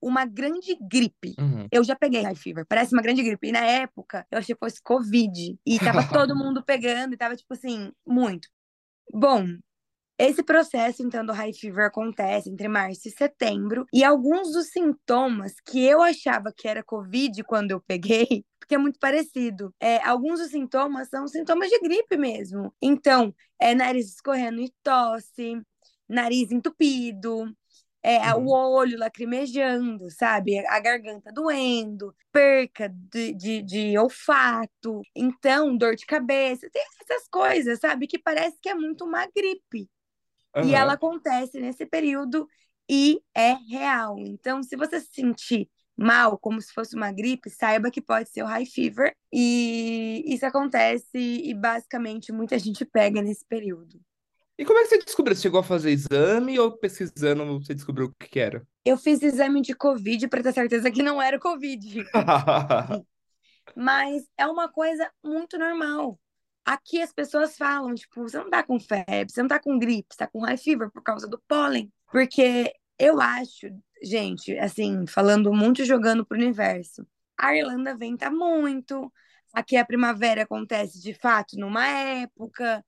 [0.00, 1.34] uma grande gripe.
[1.38, 1.66] Uhum.
[1.72, 3.48] Eu já peguei high fever, parece uma grande gripe.
[3.48, 5.58] E na época, eu achei que fosse Covid.
[5.64, 8.48] E tava todo mundo pegando, e tava, tipo assim, muito.
[9.10, 9.46] Bom,
[10.18, 15.54] esse processo, então, do high fever acontece entre março e setembro, e alguns dos sintomas
[15.64, 20.40] que eu achava que era Covid quando eu peguei, porque é muito parecido, é, alguns
[20.40, 22.72] dos sintomas são sintomas de gripe mesmo.
[22.80, 25.60] Então, é nariz escorrendo e tosse,
[26.08, 27.52] nariz entupido,
[28.04, 28.46] é, uhum.
[28.46, 30.58] o olho lacrimejando, sabe?
[30.66, 37.80] A garganta doendo, perca de, de, de, olfato, então dor de cabeça, tem essas coisas,
[37.80, 38.06] sabe?
[38.06, 39.88] Que parece que é muito uma gripe.
[40.56, 40.68] Uhum.
[40.68, 42.48] E ela acontece nesse período
[42.88, 44.18] e é real.
[44.18, 48.42] Então, se você se sentir mal, como se fosse uma gripe, saiba que pode ser
[48.42, 49.14] o high fever.
[49.32, 54.00] E isso acontece e basicamente muita gente pega nesse período.
[54.56, 55.34] E como é que você descobriu?
[55.34, 58.64] Você chegou a fazer exame ou pesquisando você descobriu o que era?
[58.84, 62.04] Eu fiz exame de Covid para ter certeza que não era Covid.
[63.74, 66.18] Mas é uma coisa muito normal.
[66.64, 70.08] Aqui as pessoas falam, tipo, você não tá com febre, você não tá com gripe,
[70.10, 71.92] você tá com high fever por causa do pólen.
[72.10, 73.66] Porque eu acho,
[74.02, 77.06] gente, assim, falando muito jogando pro universo,
[77.38, 79.12] a Irlanda venta muito,
[79.52, 82.84] aqui a primavera acontece de fato numa época,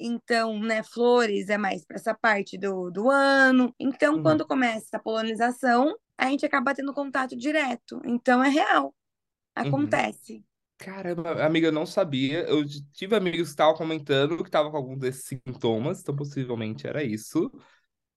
[0.00, 3.74] então, né, flores é mais para essa parte do, do ano.
[3.78, 4.22] Então, uhum.
[4.22, 8.00] quando começa a polonização, a gente acaba tendo contato direto.
[8.06, 8.86] Então, é real.
[8.86, 8.92] Uhum.
[9.68, 10.36] Acontece.
[10.36, 10.42] Uhum.
[10.80, 12.40] Caramba, amiga, eu não sabia.
[12.48, 12.64] Eu
[12.94, 17.50] tive amigos que estavam comentando que estavam com alguns desses sintomas, então possivelmente era isso.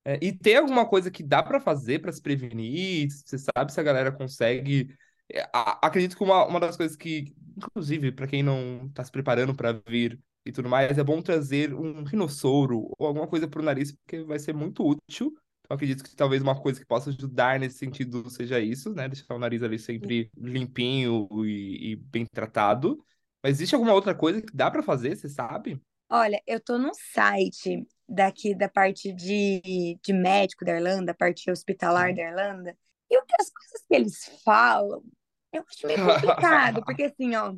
[0.05, 3.09] É, e tem alguma coisa que dá para fazer para se prevenir?
[3.11, 4.95] Você sabe se a galera consegue?
[5.31, 9.11] É, a, acredito que uma, uma das coisas que, inclusive, para quem não está se
[9.11, 13.63] preparando para vir e tudo mais, é bom trazer um rinossoro ou alguma coisa pro
[13.63, 15.33] nariz, porque vai ser muito útil.
[15.65, 19.07] Então, acredito que talvez uma coisa que possa ajudar nesse sentido seja isso, né?
[19.07, 23.03] Deixar o nariz ali sempre limpinho e, e bem tratado.
[23.41, 25.81] Mas existe alguma outra coisa que dá para fazer, você sabe?
[26.09, 32.09] Olha, eu tô no site daqui da parte de, de médico da Irlanda, parte hospitalar
[32.09, 32.15] Uhum.
[32.15, 32.77] da Irlanda,
[33.09, 35.03] e o que as coisas que eles falam,
[35.51, 37.53] eu acho meio complicado, porque assim, ó,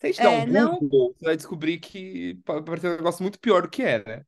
[0.00, 3.22] Se a gente É, um não- Google, você vai descobrir que pode parecer um negócio
[3.22, 4.24] muito pior do que é, né?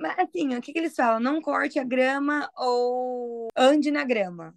[0.00, 1.20] Mas assim, o que que eles falam?
[1.20, 4.54] Não corte a grama ou ande na grama.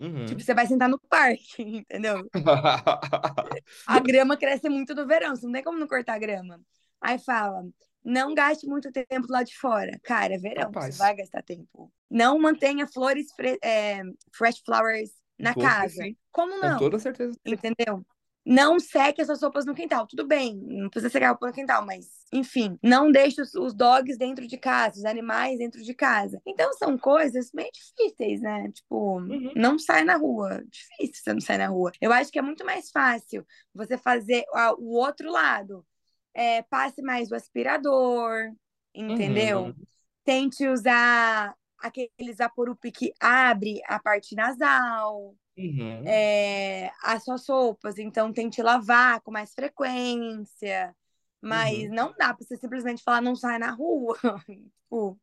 [0.00, 0.26] Uhum.
[0.26, 2.28] Tipo, você vai sentar no parque, entendeu?
[3.86, 6.60] A grama cresce muito no verão, você não tem como não cortar a grama.
[7.00, 7.64] Aí fala,
[8.04, 9.98] não gaste muito tempo lá de fora.
[10.02, 10.94] Cara, é verão, Rapaz.
[10.94, 11.92] você vai gastar tempo.
[12.08, 13.26] Não mantenha flores,
[13.62, 16.04] é, fresh flowers na casa.
[16.30, 16.78] Como Com não?
[16.78, 17.36] toda certeza.
[17.44, 18.04] Entendeu?
[18.48, 20.06] Não seque as suas roupas no quintal.
[20.06, 23.74] Tudo bem, não precisa secar a roupa no quintal, mas enfim, não deixe os, os
[23.74, 26.40] dogs dentro de casa, os animais dentro de casa.
[26.46, 28.70] Então são coisas meio difíceis, né?
[28.72, 29.52] Tipo, Uhum.
[29.54, 30.62] não sai na rua.
[30.68, 31.92] Difícil você não sair na rua.
[32.00, 34.44] Eu acho que é muito mais fácil você fazer
[34.78, 35.84] o outro lado.
[36.34, 38.52] É, passe mais o aspirador,
[38.94, 39.64] entendeu?
[39.66, 39.74] Uhum.
[40.24, 46.04] Tente usar aqueles Vaporup que abre a parte nasal Uhum.
[46.06, 50.94] é, as suas roupas, então tente lavar com mais frequência.
[51.40, 51.94] Mas Uhum.
[51.94, 54.16] não dá pra você simplesmente falar não sai na rua.
[54.88, 55.18] Tipo,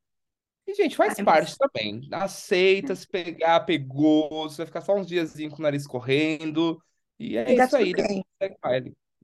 [0.68, 2.08] E, gente, faz Ai, mas- parte também.
[2.12, 4.50] Aceita, se pegar, pegou.
[4.50, 6.82] Você vai ficar só uns diazinhos com o nariz correndo.
[7.20, 7.94] E é e isso aí.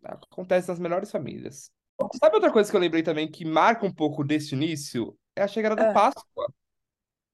[0.04, 1.72] Acontece nas melhores famílias.
[2.20, 5.16] Sabe outra coisa que eu lembrei também que marca um pouco desse início?
[5.36, 5.94] É a chegada da Ah.
[5.94, 6.54] Páscoa.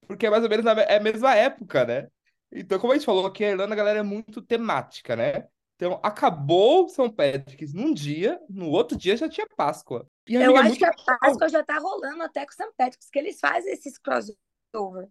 [0.06, 2.08] Porque é mais ou menos na é a mesma época, né?
[2.52, 5.48] Então, como a gente falou aqui, a Irlanda, a galera, é muito temática, né?
[5.76, 10.08] Então, acabou São Patrick's num dia, no outro dia já tinha Páscoa.
[10.26, 11.18] E, Eu é acho muito que a.
[11.18, 12.72] Páscoa já tá rolando até com o St.
[12.76, 15.08] Patrick's, que eles fazem esses crossover.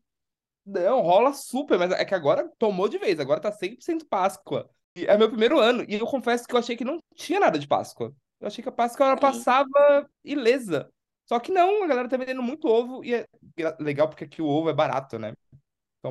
[0.66, 4.70] Não, rola super, mas é que agora tomou de vez, agora tá 100% Páscoa.
[4.98, 7.58] E é meu primeiro ano, e eu confesso que eu achei que não tinha nada
[7.58, 8.14] de Páscoa.
[8.42, 10.92] Eu achei que a Páscoa ela passava ilesa.
[11.26, 13.26] Só que não, a galera tá vendendo muito ovo, e é
[13.80, 15.34] legal porque aqui o ovo é barato, né?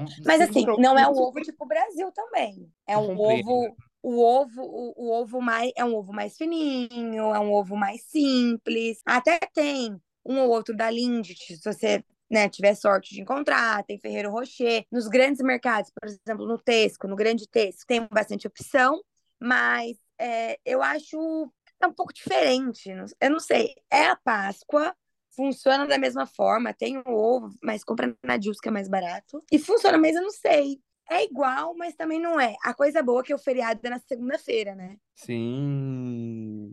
[0.03, 2.71] Então, Mas assim, não é o muito ovo tipo o Brasil também.
[2.87, 7.39] É um ovo, o ovo, o, o ovo mais é um ovo mais fininho, é
[7.39, 9.01] um ovo mais simples.
[9.05, 13.99] Até tem um ou outro da Lindt, se você né, tiver sorte de encontrar, tem
[13.99, 14.85] Ferreiro Rocher.
[14.91, 19.01] Nos grandes mercados, por exemplo, no Tesco, no Grande Tesco, tem bastante opção,
[19.41, 22.91] mas é, eu acho é um pouco diferente.
[23.21, 24.95] Eu não sei, é a Páscoa,
[25.37, 29.43] funciona da mesma forma, tem o ovo, mas compra na Dills que é mais barato.
[29.53, 30.81] E funciona, mas eu não sei.
[31.09, 32.57] É igual, mas também não é.
[32.65, 34.97] A coisa boa é que o feriado é na segunda-feira, né?
[35.15, 36.73] Sim.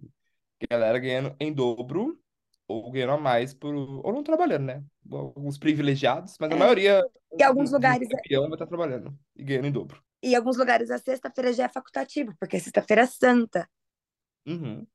[0.69, 2.19] Galera ganhando em dobro,
[2.67, 3.73] ou ganhando a mais por.
[3.76, 4.84] Ou não trabalhando, né?
[5.12, 6.58] Alguns privilegiados, mas a É.
[6.58, 7.04] maioria
[7.38, 10.02] E alguns lugares, campeão vai estar trabalhando e ganhando em dobro.
[10.23, 13.69] e alguns lugares a sexta-feira já é facultativo, porque é sexta-feira é santa.
[14.45, 14.86] Uhum.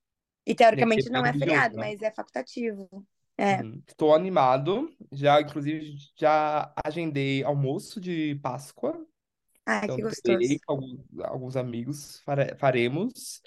[0.46, 1.90] E teoricamente é não é religioso, feriado, né?
[1.90, 2.88] mas é facultativo.
[3.38, 3.64] É.
[3.64, 3.82] Uhum.
[3.86, 4.90] Estou animado.
[5.12, 9.06] Já, inclusive, já agendei almoço de Páscoa.
[9.66, 10.58] Ai, Então, que gostoso.
[10.68, 13.42] alguns, alguns amigos, fare- faremos.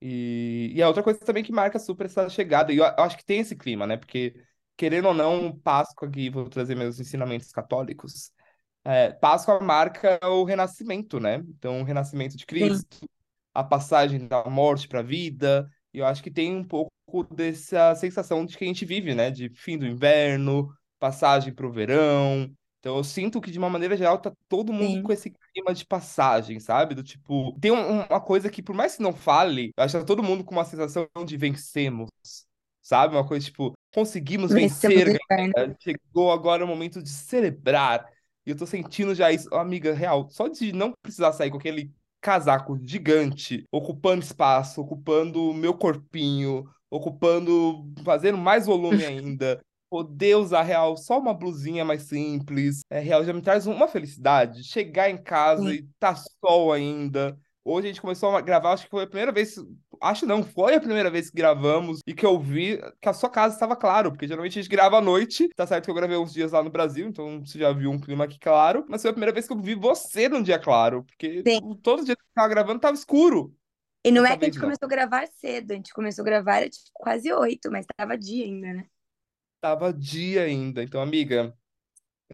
[0.00, 3.16] E, e a outra coisa também que marca super essa chegada, e eu, eu acho
[3.16, 3.96] que tem esse clima, né?
[3.96, 4.34] Porque,
[4.76, 8.32] querendo ou não, Páscoa, aqui vou trazer meus ensinamentos católicos,
[8.84, 11.36] é, Páscoa marca o renascimento, né?
[11.36, 13.08] Então, o renascimento de Cristo,
[13.54, 17.94] a passagem da morte para a vida, e eu acho que tem um pouco dessa
[17.94, 19.30] sensação de que a gente vive, né?
[19.30, 22.50] De fim do inverno, passagem para o verão.
[22.80, 25.02] Então, eu sinto que, de uma maneira geral, tá todo mundo Sim.
[25.02, 26.94] com esse clima de passagem, sabe?
[26.94, 30.06] Do tipo, tem um- uma coisa que, por mais que não fale, acho que tá
[30.06, 32.10] todo mundo com uma sensação de vencemos,
[32.82, 33.14] sabe?
[33.16, 35.76] Uma coisa tipo, conseguimos Vencemos vencer, galera.
[35.80, 38.06] Chegou agora o momento de celebrar.
[38.46, 41.90] E eu tô sentindo já isso, amiga, real, só de não precisar sair com aquele
[42.20, 46.64] casaco gigante, ocupando espaço, ocupando o meu corpinho,
[46.94, 49.60] ocupando, fazendo mais volume ainda.
[49.90, 52.80] Poder usar real só uma blusinha mais simples.
[52.90, 54.64] É, real já me traz uma felicidade.
[54.64, 55.74] Chegar em casa Sim.
[55.74, 57.38] e tá sol ainda.
[57.64, 59.54] Hoje a gente começou a gravar, acho que foi a primeira vez.
[60.00, 63.30] Acho não, foi a primeira vez que gravamos e que eu vi que a sua
[63.30, 65.48] casa estava claro, porque geralmente a gente grava à noite.
[65.56, 67.98] Tá certo que eu gravei uns dias lá no Brasil, então você já viu um
[67.98, 68.84] clima aqui claro.
[68.88, 71.78] Mas foi a primeira vez que eu vi você num dia claro, porque Sim.
[71.82, 73.54] todo dia que eu tava gravando tava escuro.
[74.04, 74.60] E não Dessa é que a gente não.
[74.60, 78.18] começou a gravar cedo, a gente começou a gravar era tipo quase oito, mas tava
[78.18, 78.88] dia ainda, né?
[79.60, 80.82] Tava dia ainda.
[80.82, 81.56] Então, amiga,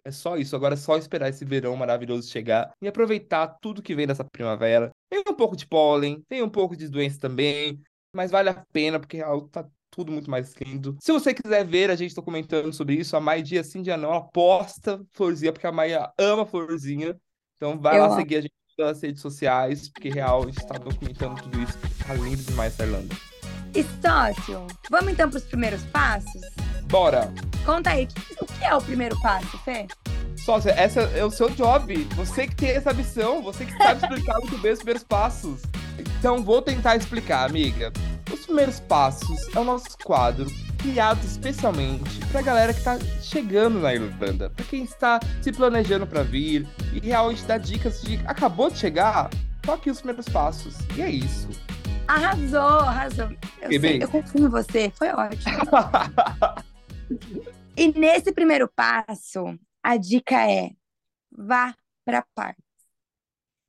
[0.05, 0.55] é só isso.
[0.55, 4.91] Agora é só esperar esse verão maravilhoso chegar e aproveitar tudo que vem dessa primavera.
[5.09, 7.81] Tem um pouco de pólen, tem um pouco de doença também,
[8.15, 10.97] mas vale a pena porque real, tá tudo muito mais lindo.
[11.01, 13.97] Se você quiser ver, a gente tá comentando sobre isso, a Mai dia sim, dia
[13.97, 17.19] não, ela posta florzinha, porque a Maia ama florzinha.
[17.57, 18.15] Então vai Eu lá amo.
[18.15, 18.53] seguir a gente
[18.85, 21.77] nas redes sociais, porque real, a gente tá documentando tudo isso.
[22.05, 23.15] Tá lindo demais essa Irlanda.
[23.73, 26.41] Estócio, vamos então pros primeiros passos?
[26.85, 27.31] Bora!
[27.65, 28.07] Conta aí,
[28.41, 29.87] o que é o primeiro passo, Fê?
[30.35, 31.95] Sócia, essa é o seu job.
[32.15, 35.61] Você que tem essa missão, você que sabe explicar muito bem os primeiros passos.
[36.19, 37.93] Então, vou tentar explicar, amiga.
[38.33, 40.47] Os primeiros passos é o nosso quadro
[40.81, 46.23] criado especialmente pra galera que tá chegando na Irlanda, pra quem está se planejando pra
[46.23, 49.29] vir e realmente dá dicas de acabou de chegar,
[49.67, 50.75] aqui os primeiros passos.
[50.97, 51.47] E é isso.
[52.07, 53.29] Arrasou, arrasou.
[53.61, 54.01] Eu, sei, bem.
[54.01, 55.57] eu confio em você, foi ótimo.
[57.77, 60.71] E nesse primeiro passo, a dica é
[61.31, 62.63] vá para parques.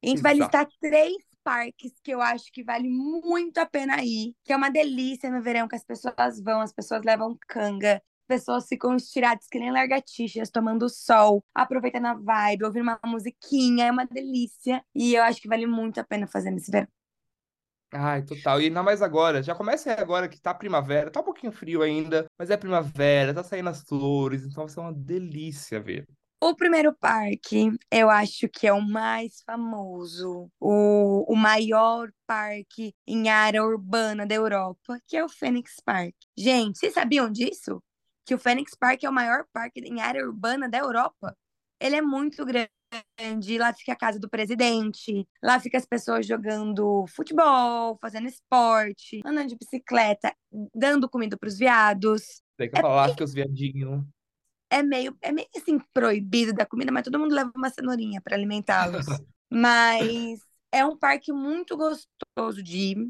[0.03, 0.57] A gente vai Exato.
[0.57, 4.71] listar três parques que eu acho que vale muito a pena ir, que é uma
[4.71, 9.47] delícia no verão, que as pessoas vão, as pessoas levam canga, as pessoas ficam estiradas
[9.49, 14.85] que nem lagartixas, tomando sol, aproveitando a vibe, ouvindo uma musiquinha, é uma delícia.
[14.95, 16.89] E eu acho que vale muito a pena fazer nesse verão.
[17.95, 18.61] Ai, total.
[18.61, 19.43] E ainda mais agora.
[19.43, 21.11] Já começa agora que tá primavera.
[21.11, 24.81] Tá um pouquinho frio ainda, mas é primavera, tá saindo as flores, então vai ser
[24.81, 26.07] uma delícia ver.
[26.45, 33.29] O primeiro parque, eu acho que é o mais famoso, o, o maior parque em
[33.29, 36.17] área urbana da Europa, que é o Phoenix Park.
[36.37, 37.81] Gente, vocês sabiam disso?
[38.27, 41.33] Que o Phoenix Park é o maior parque em área urbana da Europa?
[41.79, 47.07] Ele é muito grande, lá fica a casa do presidente, lá fica as pessoas jogando
[47.07, 50.35] futebol, fazendo esporte, andando de bicicleta,
[50.75, 54.05] dando comida para os viados Daí que eu falar, que os viadinhos.
[54.73, 58.37] É meio, é meio assim proibido da comida, mas todo mundo leva uma cenourinha para
[58.37, 59.23] alimentá-los.
[59.51, 60.41] Mas
[60.73, 63.09] é um parque muito gostoso de ir.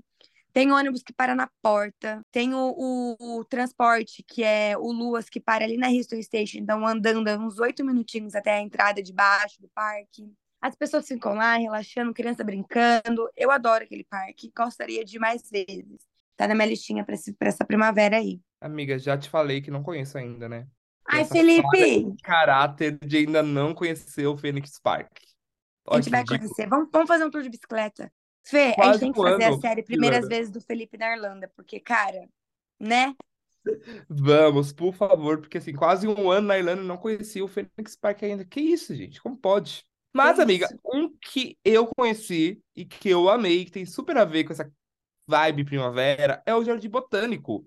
[0.52, 5.28] Tem ônibus que para na porta, tem o, o- o transporte, que é o Luas,
[5.30, 9.12] que para ali na Houston Station, então andando uns oito minutinhos até a entrada de
[9.12, 10.30] baixo do parque.
[10.60, 13.28] As pessoas ficam lá relaxando, criança brincando.
[13.36, 16.06] Eu adoro aquele parque, gostaria de ir mais vezes.
[16.36, 17.16] Tá na minha listinha para
[17.48, 18.40] essa primavera aí.
[18.62, 20.66] Amiga, já te falei que não conheço ainda, né?
[21.12, 22.14] Ai, Felipe!
[22.22, 25.10] Caráter de ainda não conhecer o Phoenix Park.
[25.88, 26.68] A gente vai conhecer.
[26.68, 28.12] Vamos, vamos fazer um tour de bicicleta.
[28.44, 30.36] Fê, a Quase gente tem que um fazer a ano, série Primeiras Irlanda.
[30.36, 32.28] Vezes do Felipe na Irlanda, porque, cara,
[32.80, 33.14] né?
[34.08, 38.22] Vamos, por favor, porque assim, quase um ano na Irlanda não conhecia o Phoenix Park
[38.22, 38.44] ainda.
[38.44, 39.20] Que isso, gente?
[39.22, 39.84] Como pode?
[40.12, 40.78] Mas, Que amiga, isso?
[40.84, 44.70] um que eu conheci e que eu amei, que tem super a ver com essa
[45.26, 47.66] vibe primavera, é o Jardim Botânico.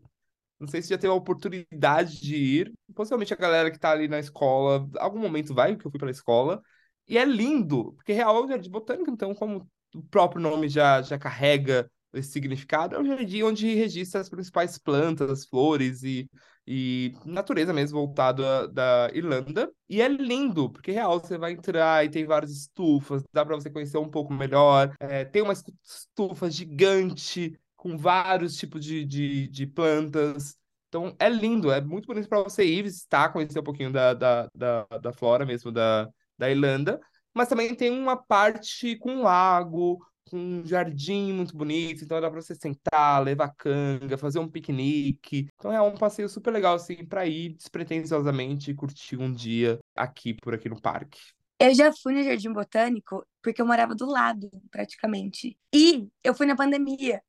[0.66, 2.74] Não sei se já teve a oportunidade de ir.
[2.96, 6.12] Possivelmente a galera que tá ali na escola, algum momento vai, porque eu fui pela
[6.12, 6.62] escola.
[7.08, 11.02] E é lindo, porque real é um jardim botânico, então, como o próprio nome já,
[11.02, 16.30] já carrega esse significado, é um jardim onde registra as principais plantas, flores e,
[16.66, 19.70] e natureza mesmo voltado a- da Irlanda.
[19.90, 23.70] E é lindo, porque real você vai entrar e tem várias estufas, dá para você
[23.70, 24.96] conhecer um pouco melhor.
[25.00, 30.58] É, tem uma estu- estufa gigante com vários tipos de, de, de plantas.
[30.90, 34.50] Então é lindo, é muito bonito para você ir visitar, conhecer um pouquinho da, da,
[34.56, 37.00] da, da flora mesmo da, da Irlanda.
[37.32, 42.42] Mas também tem uma parte com lago, com um jardim muito bonito, então dá para
[42.42, 45.48] você sentar, levar canga, fazer um piquenique.
[45.54, 50.34] Então é um passeio super legal assim para ir despretensiosamente e curtir um dia aqui
[50.34, 51.20] por aqui no parque.
[51.60, 55.56] Eu já fui no Jardim Botânico porque eu morava do lado, praticamente.
[55.72, 57.22] E eu fui na pandemia.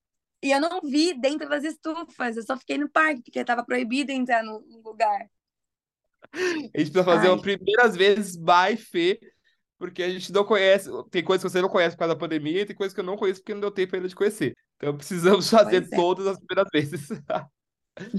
[0.43, 4.13] E eu não vi dentro das estufas, eu só fiquei no parque, porque tava proibido
[4.13, 5.29] entrar no, lugar.
[6.33, 7.35] A gente precisa fazer Ai.
[7.35, 9.19] as primeiras vezes by Fê,
[9.79, 10.91] porque a gente não conhece.
[11.11, 13.05] Tem coisas que você não conhece por causa da pandemia e tem coisas que eu
[13.05, 14.55] não conheço porque não deu tempo ainda de conhecer.
[14.77, 15.97] Então precisamos fazer é.
[15.97, 17.09] todas as primeiras vezes.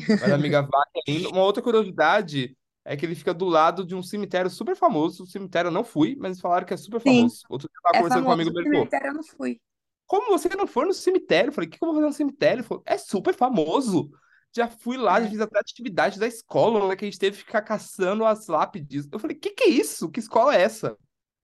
[0.09, 1.29] Mas, amiga, vai lindo.
[1.29, 5.23] Uma outra curiosidade é que ele fica do lado de um cemitério super famoso.
[5.23, 7.17] O cemitério eu não fui, mas eles falaram que é super Sim.
[7.17, 7.41] famoso.
[7.49, 9.23] Outro dia eu tava É conversando com um famoso, amigo meu, falou, cemitério eu não
[9.23, 9.61] fui.
[10.07, 11.49] Como você não for no cemitério?
[11.49, 12.61] Eu falei, o que que eu vou fazer no cemitério?
[12.61, 14.09] Ele falou, é super famoso.
[14.55, 15.29] Já fui lá, já É.
[15.29, 19.07] fiz até atividade da escola, né, que a gente teve que ficar caçando as lápides.
[19.11, 20.09] Eu falei, que que é isso?
[20.09, 20.97] Que escola é essa?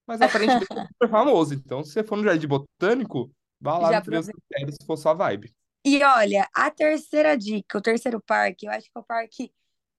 [0.08, 1.54] Mas aparentemente é super famoso.
[1.54, 5.13] Então, se você for no Jardim Botânico, vá lá Já no cemitério se for sua
[5.13, 5.54] vibe.
[5.86, 9.52] E olha, a terceira dica, o terceiro parque, eu acho que é o parque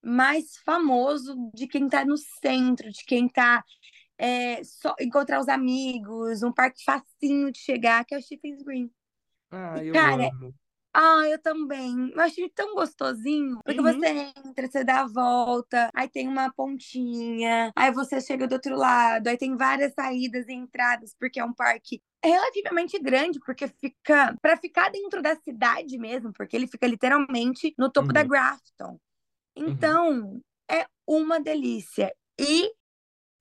[0.02, 3.62] mais famoso de quem tá no centro, de quem tá
[4.18, 8.90] é, só encontrar os amigos, um parque facinho de chegar, que é o Stephen's Green.
[9.50, 10.54] Ah, eu cara, amo.
[10.94, 12.10] Ah, eu também.
[12.12, 13.60] Eu achei tão gostosinho.
[13.64, 13.92] Porque Uhum.
[14.00, 14.08] você
[14.46, 19.28] entra, você dá a volta, aí tem uma pontinha, aí você chega do outro lado,
[19.28, 24.56] aí tem várias saídas e entradas, porque é um parque relativamente grande, porque fica para
[24.58, 28.14] ficar dentro da cidade mesmo, porque ele fica literalmente no topo Uhum.
[28.14, 28.98] da Grafton.
[29.56, 30.40] Então,
[30.70, 32.12] é uma delícia.
[32.38, 32.72] E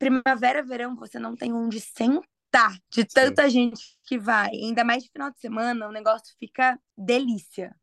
[0.03, 4.49] primavera, verão, você não tem onde sentar de tanta gente que vai.
[4.49, 7.75] Ainda mais de final de semana, o negócio fica delícia.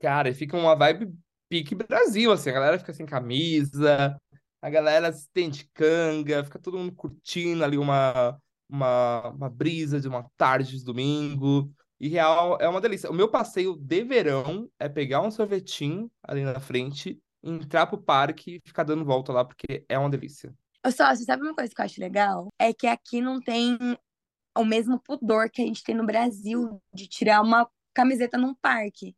[0.00, 1.12] Cara, e fica uma vibe
[1.48, 4.20] pique Brasil, assim, a galera fica sem camisa,
[4.60, 8.38] a galera se tem de canga, fica todo mundo curtindo ali uma,
[8.68, 11.72] uma, uma brisa de uma tarde de domingo.
[12.00, 13.10] E real é uma delícia.
[13.10, 18.56] O meu passeio de verão é pegar um sorvetinho ali na frente, entrar pro parque
[18.56, 20.54] e ficar dando volta lá, porque é uma delícia.
[20.84, 22.48] Ô, Sócio, sabe uma coisa que eu acho legal?
[22.58, 23.76] É que aqui não tem
[24.56, 29.16] o mesmo pudor que a gente tem no Brasil de tirar uma camiseta num parque.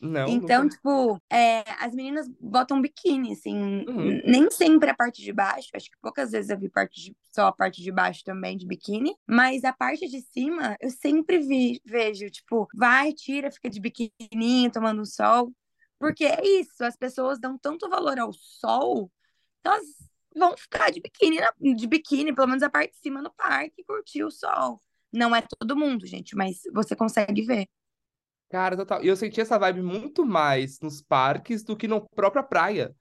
[0.00, 4.22] Não, Então, tipo, é, as meninas botam biquíni, assim, Uhum.
[4.24, 7.48] nem sempre a parte de baixo, acho que poucas vezes eu vi parte de- só
[7.48, 11.80] a parte de baixo também de biquíni, mas a parte de cima eu sempre vi,
[11.84, 15.52] vejo, tipo, vai, tira, fica de biquininho, tomando sol,
[15.98, 19.10] porque é isso, as pessoas dão tanto valor ao sol,
[19.62, 19.84] que elas
[20.34, 23.84] vão ficar de biquíni, na- de biquíni, pelo menos a parte de cima no parque,
[23.84, 24.80] curtir o sol.
[25.12, 27.68] Não é todo mundo, gente, mas você consegue ver.
[28.48, 29.02] Cara, total.
[29.02, 32.94] E eu senti essa vibe muito mais nos parques do que na própria praia.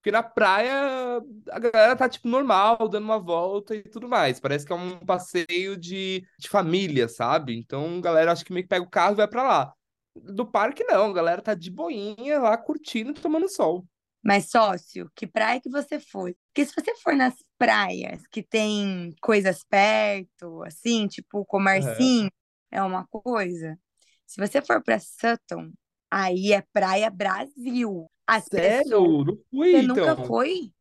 [0.00, 1.20] Porque na praia
[1.50, 4.40] a galera tá, tipo, normal, dando uma volta e tudo mais.
[4.40, 7.56] Parece que é um passeio de, de família, sabe?
[7.58, 9.74] Então galera acho que meio que pega o carro e vai pra lá.
[10.14, 11.10] Do parque, não.
[11.10, 13.86] A galera tá de boinha lá, curtindo tomando sol.
[14.22, 16.36] Mas, sócio, que praia que você foi?
[16.48, 22.30] Porque se você for nas praias que tem coisas perto, assim, tipo o comercinho,
[22.70, 23.78] é uma coisa.
[24.26, 25.72] Se você for pra Sutton,
[26.10, 28.08] aí é Praia Brasil.
[28.26, 28.76] As pessoas.
[28.76, 29.24] Sério?
[29.24, 29.96] Não fui, Você então.
[29.96, 30.72] nunca foi?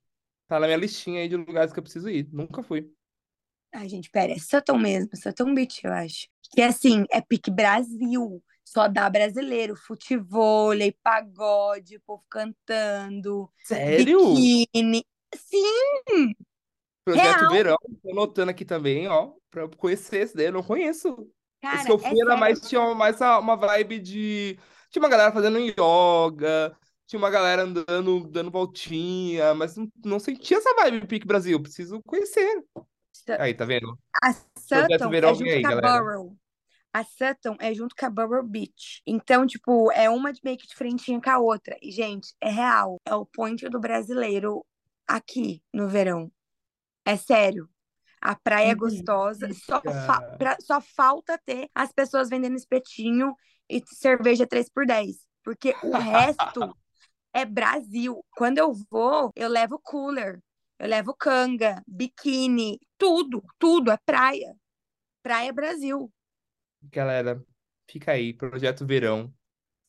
[0.47, 2.27] Tá na minha listinha aí de lugares que eu preciso ir.
[2.31, 2.91] Nunca fui.
[3.73, 6.27] Ai, gente, pera, é Sutton mesmo, Sutton Beach, eu acho.
[6.53, 8.43] Que assim, é pique Brasil.
[8.71, 14.17] Só dá brasileiro, futevôlei, pagode, o povo cantando, Sério?
[14.17, 15.05] biquíni.
[15.35, 16.33] Sim,
[17.03, 17.51] Projeto Real.
[17.51, 21.29] Verão, tô anotando aqui também, ó, pra eu conhecer esse daí, eu não conheço.
[21.61, 22.39] cara, Esse que eu é fui era sério.
[22.39, 24.57] mais, tinha mais uma, vibe de.
[24.89, 30.57] Tinha uma galera fazendo yoga, tinha uma galera andando, dando voltinha, mas não, não sentia
[30.57, 31.61] essa vibe Pique Brasil.
[31.61, 32.63] Preciso conhecer.
[33.37, 33.97] Aí, tá vendo?
[34.23, 34.33] A
[34.69, 35.99] Projeto Sutton Verão é junto aí, galera.
[35.99, 36.40] Borough.
[36.93, 39.01] A Sutton é junto com a Borough Beach.
[39.07, 41.77] Então, tipo, é uma de- meio que de frentinha com a outra.
[41.81, 42.97] E, gente, é real.
[43.05, 44.65] É o point do brasileiro
[45.07, 46.31] aqui no verão.
[47.05, 47.69] É sério.
[48.21, 49.47] A praia é gostosa.
[49.53, 53.33] Só, fa- pra- só falta ter as pessoas vendendo espetinho
[53.69, 56.75] e cerveja 3 por 10 Porque o resto
[57.33, 58.23] é Brasil.
[58.35, 60.39] Quando eu vou, eu levo cooler.
[60.77, 64.55] Eu levo canga, biquíni, tudo, tudo é praia.
[65.23, 66.11] Praia Brasil.
[66.83, 67.43] Galera,
[67.89, 69.33] fica aí, Projeto Verão.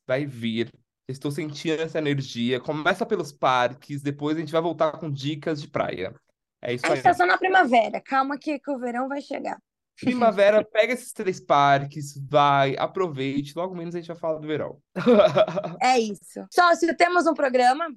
[0.06, 0.72] Vai vir.
[1.08, 2.60] Estou sentindo essa energia.
[2.60, 6.14] Começa pelos parques, depois a gente vai voltar com dicas de praia.
[6.60, 6.94] É isso A aí.
[6.96, 8.00] gente tá só na primavera.
[8.00, 9.58] Calma que, que o verão vai chegar.
[10.00, 13.52] Primavera, pega esses três parques, vai, aproveite.
[13.56, 14.80] Logo menos a gente vai falar do verão.
[15.82, 16.46] É isso.
[16.50, 17.92] Sócio, temos um programa?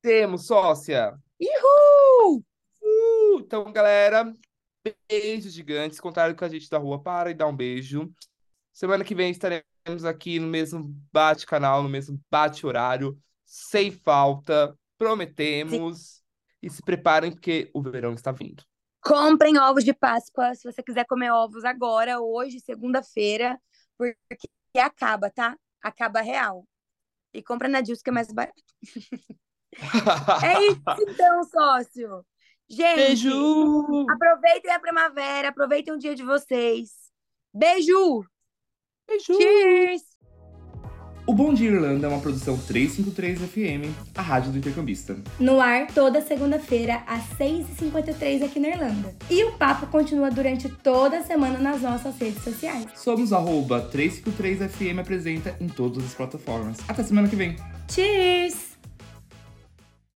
[0.00, 1.14] Temos, sócia.
[1.40, 2.42] Uhul!
[2.82, 4.32] Uh, então, galera,
[5.08, 6.00] beijos gigantes.
[6.00, 7.02] Contaram com a gente da rua.
[7.02, 8.12] Para e dá um beijo.
[8.72, 14.76] Semana que vem estaremos aqui no mesmo bate-canal, no mesmo bate-horário, sem falta.
[14.96, 16.22] Prometemos.
[16.62, 18.64] E se preparem, porque o verão está vindo.
[19.00, 23.58] Comprem ovos de Páscoa se você quiser comer ovos agora, hoje, segunda-feira,
[23.96, 25.56] porque acaba, tá?
[25.80, 26.66] Acaba real.
[27.32, 28.62] E compra na Dills que é mais barato.
[30.42, 32.26] É isso então, sócio.
[32.68, 34.06] Gente, Beijo!
[34.10, 36.90] aproveitem a primavera, aproveitem o dia de vocês.
[37.54, 38.24] Beijo!
[39.08, 39.34] Beijo!
[39.34, 40.02] Cheers!
[41.26, 45.14] O Bom Dia Irlanda é uma produção 353 FM, a rádio do intercambista.
[45.38, 49.14] No ar, toda segunda-feira, às 6h53 aqui na Irlanda.
[49.28, 52.86] E o papo continua durante toda a semana nas nossas redes sociais.
[52.94, 56.78] Somos arroba 353FM apresenta em todas as plataformas.
[56.88, 57.56] Até semana que vem.
[57.90, 58.67] Cheers!